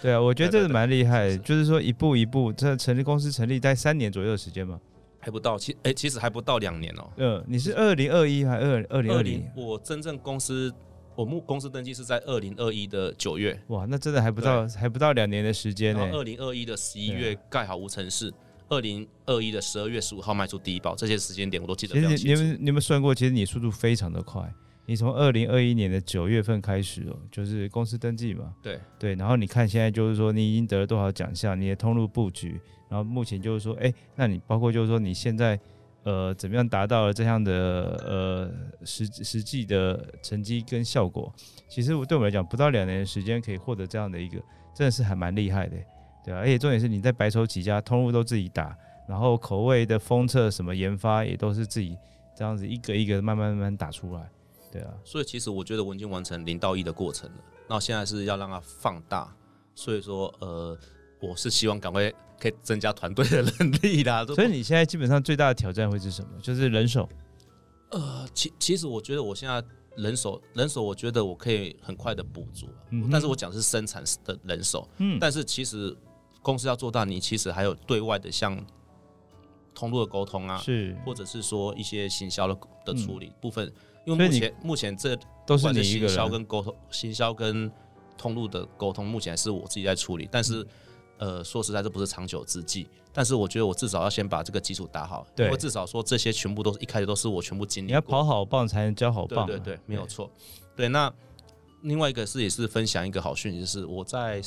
[0.00, 4.80] 对啊， 我觉得这是蛮厉害，就是说一步一步，这成立公司成立在三年左右的时间嘛。
[5.18, 7.10] 还不到，其哎，其实还不到两年哦。
[7.16, 9.44] 嗯，你是二零二一还是二二零二零？
[9.56, 10.72] 我真正公司
[11.14, 13.56] 我目公司登记是在二零二一的九月。
[13.68, 16.08] 哇，那真的还不到，还不到两年的时间呢。
[16.12, 18.32] 二零二一的十一月盖好无尘室，
[18.68, 22.22] 二零二一的十二月十五号卖出第一包，这些时间点我都记得非常清楚。
[22.24, 24.52] 其实你们你们算过，其实你速度非常的快。
[24.84, 28.52] 你从二零二一年的九月份开始哦，就是公司登记嘛。
[28.62, 35.58] 对对，然后你看现在就是说你已经得了多少奖项，你的通路布局，然后目前就是说，哎，那你包括就是说你现在
[36.02, 37.52] 呃怎么样达到了这样的
[38.04, 38.50] 呃
[38.84, 41.32] 实实际的成绩跟效果？
[41.68, 44.38] 其实我对我们来讲，不到两年的时间可以获得这样的一个，
[44.74, 45.76] 真的是还蛮厉害的，
[46.24, 48.76] 对啊，而且重点是你在白手起家，通路都自己打，
[49.08, 51.96] 然后口味的封测什么研发也都是自己
[52.36, 54.28] 这样子一个一个慢慢慢慢打出来。
[54.72, 57.36] 对啊，所以其实我觉得我已经完成零到一的过程了，
[57.68, 59.30] 那现在是要让它放大，
[59.74, 60.76] 所以说呃，
[61.20, 62.10] 我是希望赶快
[62.40, 64.24] 可以增加团队的能力啦。
[64.34, 66.40] 所以你现在基本上最大的挑战会是什么？
[66.40, 67.06] 就是人手。
[67.90, 69.62] 呃，其其实我觉得我现在
[69.96, 75.94] 人手人手，我觉得我可以很快的补足，嗯，但是我讲的是生产的人手，嗯，但是其实
[76.40, 78.58] 公司要做大，你其实还有对外的像
[79.74, 83.70] 通路的沟通啊，是，或者是说一些行销的的处理部分。
[84.05, 87.70] 嗯因为目前目前这都是你一个销跟沟通，行销跟
[88.18, 90.28] 通路的沟通，目前是我自己在处理。
[90.30, 90.66] 但是，
[91.18, 92.88] 呃，说实在，这不是长久之计。
[93.12, 95.26] 但是，我觉得我至少要先把这个基础打好。
[95.36, 97.88] 对，因为至少说这些全部都是一开始都是我全部经历。
[97.88, 99.46] 你要跑好棒才能教好棒。
[99.46, 100.30] 对对对，没有错。
[100.74, 101.12] 对，那
[101.82, 104.40] 另外一个是也是分享一个好讯息，就是我在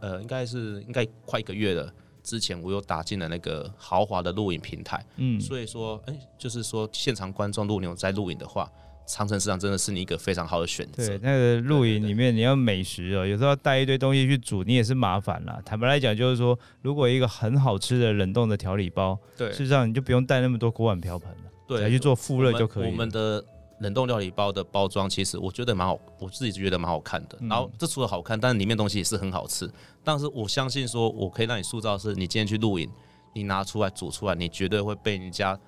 [0.00, 1.92] 呃，应该是应该快一个月了。
[2.24, 8.68] 之前我又打进了那个豪华的录影平台，嗯，所以说，哎、欸，就是说现场观众如果你有在录影的话，
[9.06, 11.06] 长城市场真的是你一个非常好的选择。
[11.06, 15.60] 对，那个录影里面你要美食哦、喔，有时候要带一堆东西去煮，你也是麻烦啦。
[15.66, 22.90] 坦白来讲，就是说，如果一个很好吃的冷冻的调理包，对，事实上你就不用带那么多锅碗瓢盆了，对，来去做复热就可以我。
[22.90, 23.44] 我们的。
[23.80, 27.36] 冷冻料理包的包装，其实我觉得蛮好，我自己觉得蛮好看的。
[27.42, 29.68] 然后这除了好看，但是里面东西也是很好吃。
[30.04, 32.88] 但是我相信说，我可以让你塑造的是，你今天去露营，
[33.34, 35.58] 你拿出来煮出来，你绝对会被人家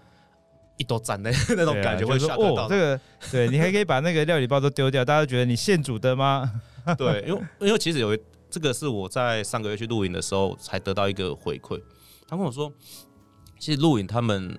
[0.77, 2.43] 一朵赞的那种感觉会吓到。
[2.45, 3.01] 哦，这个
[3.31, 6.51] 对你还可以把那个料理包都丢掉，大家觉得你现煮的吗？
[6.97, 11.83] 对，因为因为其实有一这个是我在上个月去露营的时候才得到一个回馈，
[12.29, 12.73] 他跟我说，
[13.59, 14.57] 其实露营他们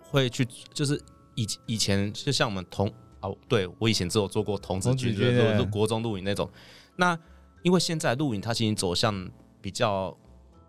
[0.00, 1.02] 会去就是。
[1.38, 6.50] 以以前就像我们同哦，对我以前只有做过童子军，就是国中录影那种。
[6.96, 7.16] 那
[7.62, 9.28] 因为现在录影它已经走向
[9.60, 10.16] 比较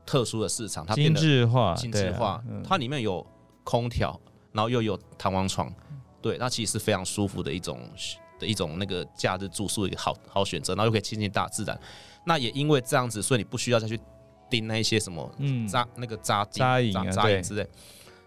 [0.05, 2.34] 特殊的市场，它变得精致化，精致化。
[2.34, 3.26] 啊嗯、它里面有
[3.63, 4.20] 空调，
[4.51, 5.74] 然后又有弹簧床，
[6.22, 7.80] 对，那其实是非常舒服的一种
[8.39, 11.80] 的一种那个假日住宿的一个好好选择，然后又可以亲近大自然。
[12.26, 13.99] 那也因为这样子，所以你不需要再去
[14.49, 17.67] 盯那一些什么嗯扎那个扎扎影啊，扎营之类。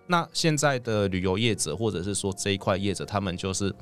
[0.06, 3.74] 那现在的旅游业者，或者是说这一块业者，他们就是，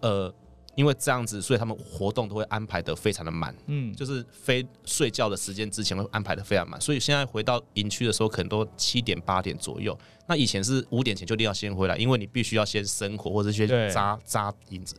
[0.00, 0.32] 呃，
[0.74, 9.96] 因为这样子，所以他们活动都会安排的非常的满，嗯，就是非睡觉的时间之前会安排的非常满，所以现在回到营区的时候，可能都七点八点左右。
[10.26, 14.96] 那以前是五点前就一定要先回来，因为你必须要先生火或者先扎扎营子。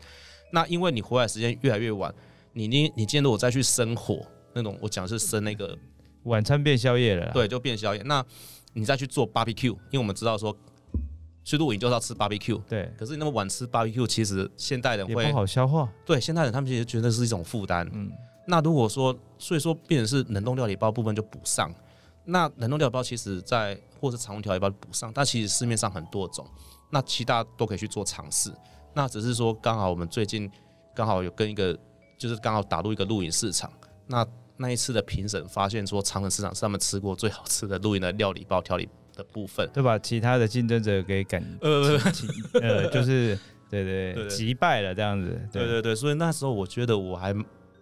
[0.52, 2.14] 那因为你回来时间越来越晚，
[2.54, 5.78] 你你你今天如果再去生火那种，我讲是生那个
[6.24, 8.02] 晚餐变宵夜了，对，就变宵夜。
[8.06, 8.24] 那
[8.78, 10.56] 你再去做 barbecue，因为我们知道说
[11.46, 12.92] 去露营就是要吃 barbecue，对。
[12.98, 15.90] 可是你那么晚吃 barbecue，其实现代人会也不好消化。
[16.06, 17.90] 对，现代人他们其实觉得是一种负担。
[17.94, 18.12] 嗯。
[18.46, 21.74] 那如果说，所以说变成是冷冻料理包部分就补上。
[22.26, 26.46] 那冷冻料理包其实在或是常温调理包补上，但其实市面上很多种，
[26.92, 28.52] 那其他都可以去做尝试。
[28.94, 30.52] 那只是说刚好我们最近
[30.94, 31.80] 刚好有跟一个，
[32.18, 33.72] 就是刚好打入一个露营市场，
[34.06, 34.28] 那。
[34.58, 40.00] 那一次的评审发现说，长城市场是他们吃过最好吃的露营的料理包调理的部分，对吧？
[40.00, 42.00] 其他的竞争者给赶 呃
[42.62, 43.38] 呃，就是
[43.70, 47.36] 对对对击败了这样子，对对对，对，所以那时候我觉得我还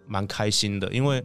[0.06, 1.22] 蛮开心的，因为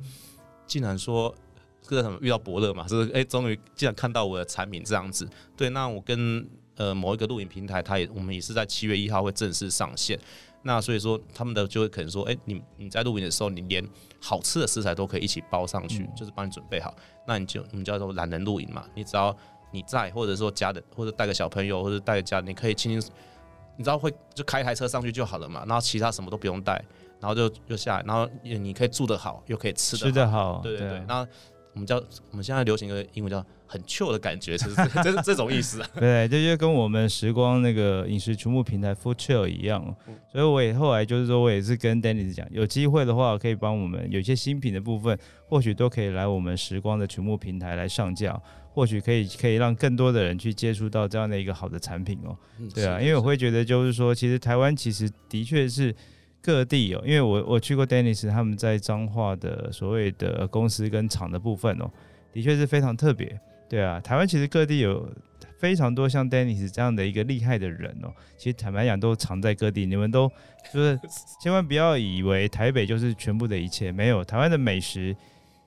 [0.67, 1.33] 竟然说
[1.81, 5.27] 这个什么遇到伯乐嘛，就是哎，终于竟然看到我的产品这样子。
[5.57, 10.19] 对，那我跟呃某一个露营平台，他也我们也是在七月一号会正式上线。
[10.61, 13.81] 那所以说，他们的就会可能说，哎、欸，你你在露营的时候，你连
[14.22, 16.93] 好吃的食材都可以一起包上去，嗯、就是帮你准备好。
[17.26, 19.36] 那你就我们叫做懒人露营嘛，你只要
[19.72, 23.11] 你在，或者说家的，或者带个小朋友，或者带个家，你可以轻轻，
[23.78, 25.63] 你知道会就开一台车上去就好了嘛。
[25.67, 26.74] 然后其他什么都不用带，
[27.20, 30.05] 然后就就下来，然后你可以住得好，又可以吃得好。
[30.07, 31.03] 吃得好，对对对。
[31.07, 31.28] 那
[31.80, 31.95] 我们叫
[32.32, 35.89] 我们现在流行一个英文叫很 chill 的感觉，就是这是这种意思啊。
[35.97, 39.95] 对，这就跟我们时光那个饮食储木平台 Food Chill 一样，
[40.30, 45.17] 所以我也后来就是说我也是跟 Dennis 讲，有机会的话可以帮我们有一些新品的部分，
[45.47, 48.38] 或许都可以来我们时光的储木平台来上架，
[48.73, 52.36] 或许可以可以让更多的人去接触到这样的一个好的产品哦。
[52.75, 55.95] 对啊，因为我会觉得就是说，其实台湾其实的确是。
[56.41, 61.89] 各地哦，因为我我去过 Dennis 他们在彰化的所谓的公司跟厂的部分哦，
[62.31, 63.39] 的确是非常特别。
[63.67, 65.07] 对啊，台湾其实各地有
[65.59, 69.85] 非常多像 Dennis 这样的一个厉害的人哦，其实坦白讲都藏在各地。
[69.85, 70.27] 你们都
[70.73, 70.99] 就是
[71.41, 75.15] 千万不要以为台北就是全部的一切，没有，台湾的美食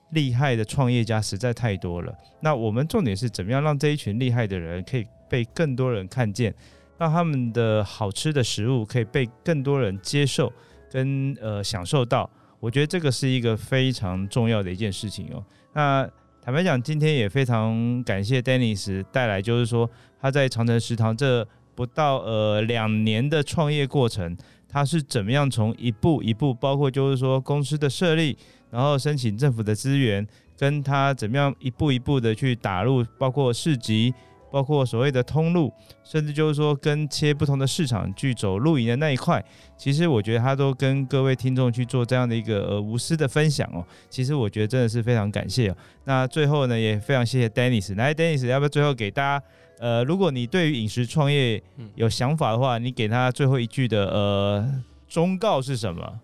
[0.09, 2.13] 厉害的创业家实在太多了。
[2.41, 6.53] 那我们重点是怎么样让这一群厉害的人可以被更多人看见？
[6.97, 10.51] 让他们的好吃的食物可以被更多人接受
[10.91, 12.29] 跟呃享受到，
[12.59, 15.43] 我觉得这个是一个非常重要的一件事情哦。
[15.73, 16.07] 那
[16.41, 19.89] 坦白讲，今天也非常感谢 Dennis 带来，就是说
[20.21, 24.37] 他在长城食堂这不到呃两年的创业过程，
[24.69, 28.37] 他是怎么样从一步一步，包括就是说公司的设立，
[28.69, 30.25] 然后申请政府的资源，
[30.57, 34.13] 跟他怎么样一步一步的去打入，包括市集。
[34.53, 35.73] 包括所谓的通路，
[36.03, 39.43] 甚至就是说跟切不同的市场去走露营的那一块，
[39.75, 43.83] 其实我觉得他都跟各位听众去做这样的一个呃无私的分享哦。
[44.11, 45.75] 其实我觉得真的是非常感谢哦。
[46.03, 47.95] 那最后呢，也非常谢谢 Dennis。
[47.95, 49.45] 来，Dennis，要不要最后给大家
[49.79, 51.59] 呃，如果你对于饮食创业
[51.95, 56.19] 有想法的话，你给他最后一句的呃忠告是什么？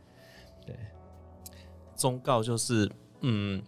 [0.68, 0.76] 对，
[1.98, 2.88] 忠告就是
[3.22, 3.60] 嗯，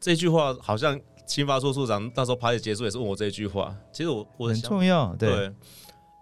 [0.00, 0.98] 这句话好像。
[1.28, 3.76] 青发处处长到时候趴下结束也是问我这句话。
[3.92, 5.54] 其实我我很重要，对，对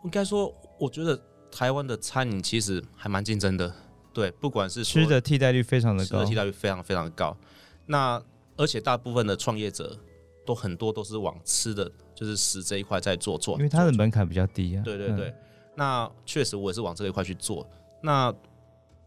[0.04, 1.18] 应该说，我觉得
[1.50, 3.72] 台湾的餐饮其实还蛮竞争的，
[4.12, 7.34] 对，不管是吃的替代率非常的高，吃的替代率非常非常高。
[7.86, 8.20] 那
[8.57, 9.96] 而且大部分的创业者
[10.44, 14.82] 都很多都是往吃的就是食这一块在做做，因为它的门槛比较低啊。
[14.84, 15.34] 对对对，嗯、
[15.76, 17.64] 那确实我也是往这一块去做。
[18.02, 18.34] 那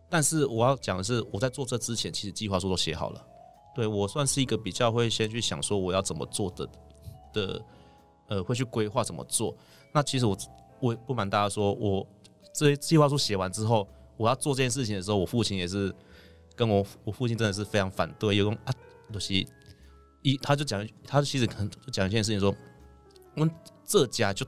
[0.09, 3.25] 但是我要讲的是，我在做这之前，其实计划书都写好了。
[3.75, 6.69] 对，我算是一个比较会先去想说我要怎么做的
[7.33, 7.65] 的，
[8.27, 9.55] 呃，会去规划怎么做。
[9.93, 10.37] 那其实我
[10.79, 12.05] 我不瞒大家说，我
[12.53, 15.93] 这些计划书写完之后，我要做这件事情的时候，我父亲也是
[16.55, 18.73] 跟我我父亲真的是非常反对，有种啊
[19.11, 19.47] 东西
[20.21, 22.53] 一他就讲，他其实可能讲一件事情说，
[23.35, 23.51] 我们
[23.85, 24.45] 这家就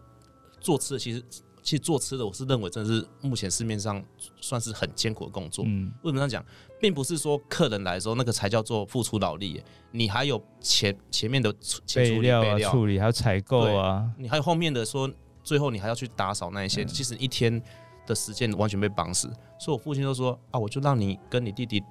[0.60, 1.24] 做吃的，其实。
[1.64, 4.04] 其实做吃的，我是认为真的是目前市面上
[4.38, 5.64] 算是很艰苦的工作。
[5.68, 6.44] 嗯，为什么这样讲？
[6.82, 11.54] 并不是说客人来的时候那个才叫做付出劳力，你还有前前面的
[11.96, 15.10] 备料啊、处理，还有采购啊，你还有后面的说，
[15.44, 17.62] 最后你还要去打扫那一些，嗯、其实一天
[18.06, 19.32] 的时间完全被绑死。
[19.60, 21.84] 所以我父亲就说啊，我就让你跟你弟弟。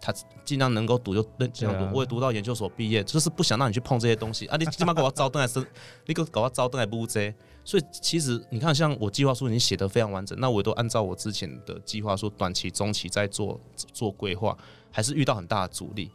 [0.00, 0.12] 他
[0.44, 4.56] 尽量能够读就认这样读，我也读到研究所毕业，就是不想让你去碰这些东西啊！
[4.58, 5.58] 你起码给我招灯还是
[6.04, 7.34] 你给我招灯还不这？
[7.64, 13.58] 所以其实你看，像我计划书已经写得非常完整，那我都按照我之前的计划书，短期、中期在做
[13.92, 14.56] 做规划，
[14.90, 16.10] 还是遇到很大的阻力。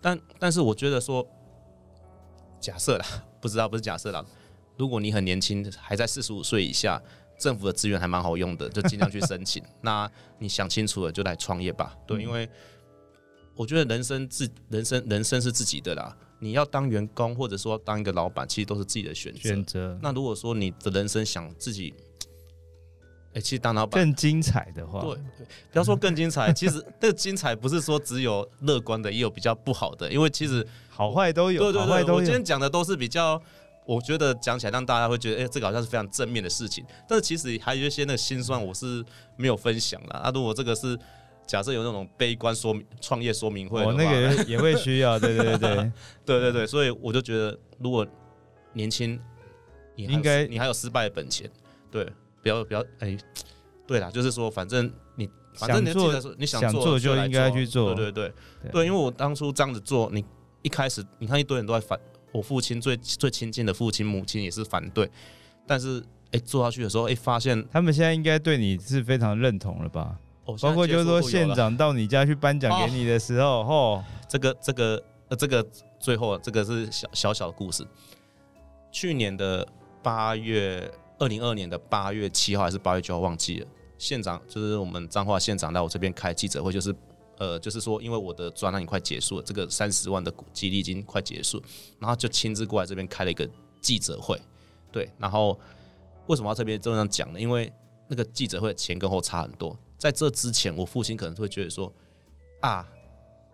[0.00, 1.26] 但但是我觉得说，
[2.58, 3.06] 假设啦，
[3.40, 4.24] 不知道不是假设啦，
[4.76, 7.00] 如果你很年轻，还在四十五岁以下，
[7.38, 9.62] 政府的资源还蛮好用的，就尽量去申请。
[9.82, 11.96] 那你想清楚了，就来创业吧。
[12.06, 12.48] 对，因为。
[13.58, 19.40] 我觉得人生自人生人生是自己的啦，你要当员工或者说当一个老板，其实都是自己的选择。
[19.40, 19.98] 选择。
[20.02, 21.94] 那如果说你的人生想自己，
[23.28, 31.60] 哎、欸，其实当老板更精彩的话，对，对，不要说更精彩， 其实这个精彩不是说只有乐观的，也有比较不好的，因为其实好坏都有。
[31.62, 33.40] 对对对，我今天讲的都是比较，
[33.86, 36.84] 我觉得讲起来让大家会觉得，哎、欸，这个好像是非常正面的事情。
[37.08, 39.04] 但是其实还有一些那个心酸，我是
[39.36, 40.20] 没有分享啦。
[40.24, 40.98] 啊，如果这个是。
[41.46, 45.92] 假设有那种悲观说明创业说明会，我、哦、那个也会需要，对对对对。
[46.24, 48.04] 对对 对，所以我就觉得，如果
[48.72, 49.18] 年轻，
[49.94, 51.48] 你应该你还有失败的本钱，
[51.90, 52.04] 对，
[52.42, 53.18] 不要不要，哎、欸，
[53.86, 58.34] 对啦，就是说，反正你反正你记得说你想做就应该去做，对对对。
[58.62, 60.24] 对，对，因为我当初这样子做，你
[60.62, 61.98] 一开始你看一堆人都在反，
[62.32, 65.08] 我父亲最最亲近的父亲母亲也是反对，
[65.64, 70.18] 但是哎、欸、做下去的时候，哎、欸、发现他们现在应该对你是非常认同了吧？
[70.60, 75.66] 包括就是说，县长到你家去颁奖给你的时候，哦，这个这个呃，这个
[75.98, 77.86] 最后这个是小小小的故事。
[78.92, 79.66] 去年的
[80.02, 83.66] 八月，二零二二年的八月七号还是八月九号忘记了。
[83.98, 86.94] 县长就是我们彰化县长来我这边开记者会，就是
[87.38, 91.60] 呃，就是说因为我的专案已经快结束了，这个三十万的股激励已经快结束，
[91.98, 93.48] 然后就亲自过来这边开了一个
[93.80, 94.40] 记者会。
[94.92, 95.58] 对，然后
[96.26, 97.40] 为什么要这边这样讲呢？
[97.40, 97.72] 因为
[98.06, 99.76] 那个记者会前跟后差很多。
[99.98, 101.92] 在这之前，我父亲可能会觉得说，
[102.60, 102.86] 啊，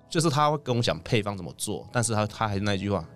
[0.09, 3.09] 就是他会跟我讲配方怎么做，但是他他还是那句话，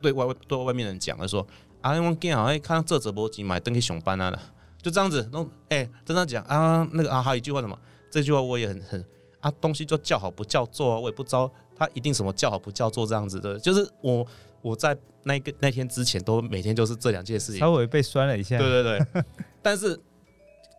[0.00, 1.46] 对外对外面人讲，他说
[1.80, 4.40] 啊，我见好，哎，看到这这波机买登去熊班啊了，
[4.80, 7.78] 就这样子，弄哎，跟他讲啊，那个啊，还有一句话什么？
[8.10, 9.04] 这句话我也很很
[9.40, 14.26] 啊，东西就叫好不叫座啊，我也不知道他一定什么叫好不叫座这样子的，就是我
[14.62, 19.24] 我在那个那天之前都每天就是这两件事情，稍微被酸了一下，对对对，
[19.62, 19.98] 但是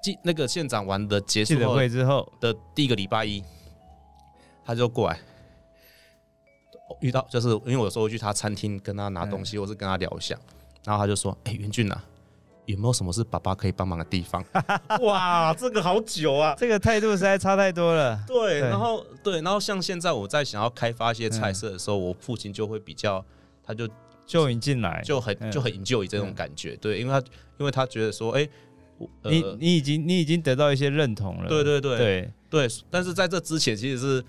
[0.02, 3.44] 记那个县长完的结束记者会之后的第一个礼拜一，
[4.66, 5.20] 他就过来。
[7.00, 10.38] 遇到就是因为我有时候会去他餐厅跟他拿东西，或是跟他聊一下，
[10.84, 12.04] 然后他就说：“哎，袁俊啊，
[12.66, 14.44] 有没有什么是爸爸可以帮忙的地方？”
[15.02, 18.22] 哇，这个好久啊，这个态度实在差太多了。
[18.28, 23.24] 对，然后对，然后像现在我在想要开发一些菜色的时候，我父亲就会比较，
[23.64, 23.88] 他就
[24.28, 26.76] 就引进来，就很就很 enjoy 这种感觉。
[26.76, 27.28] 对，因为他
[27.58, 28.48] 因为他觉得说，哎，
[29.24, 31.48] 你你已经你已经得到一些认同了。
[31.48, 34.26] 对对对对对，但是在这之前其实是。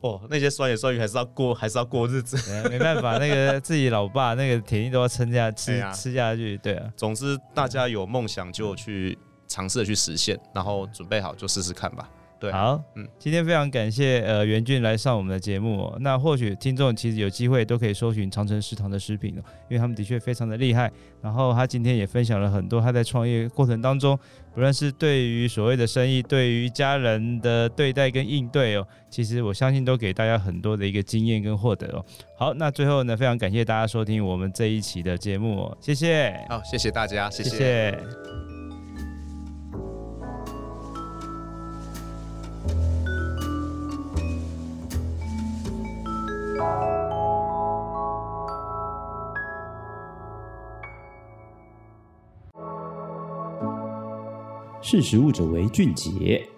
[0.00, 2.36] 哦，那些酸言酸语还是要过，还是要过日子。
[2.70, 6.56] 没办法，那个自己老爸那个田地都要撑下吃、哎、吃下去。
[6.58, 12.08] 对啊，总之大家有梦想就去尝试的去实现，然后准备好就试试看吧。
[12.40, 15.98] 对，好，嗯，今天非常感谢呃袁俊来上我们的节目哦。
[16.00, 20.90] 那或许听众其实有机会都可以搜寻长城食堂的食品哦，因为他们的确非常的厉害。
[21.20, 24.16] 然后他今天也分享了很多他在创业过程当中，
[24.54, 32.04] 不论是对于所谓的生意，对于家人的对待跟应对哦，其实我相信都给大家很多的一个经验跟获得哦。
[32.36, 36.40] 好，那最后呢，非常感谢大家收听我们这一期的节目哦，谢谢。
[36.48, 37.50] 好，谢谢大家，谢谢。
[37.50, 38.47] 谢谢。
[54.80, 56.48] 识时务者为俊杰。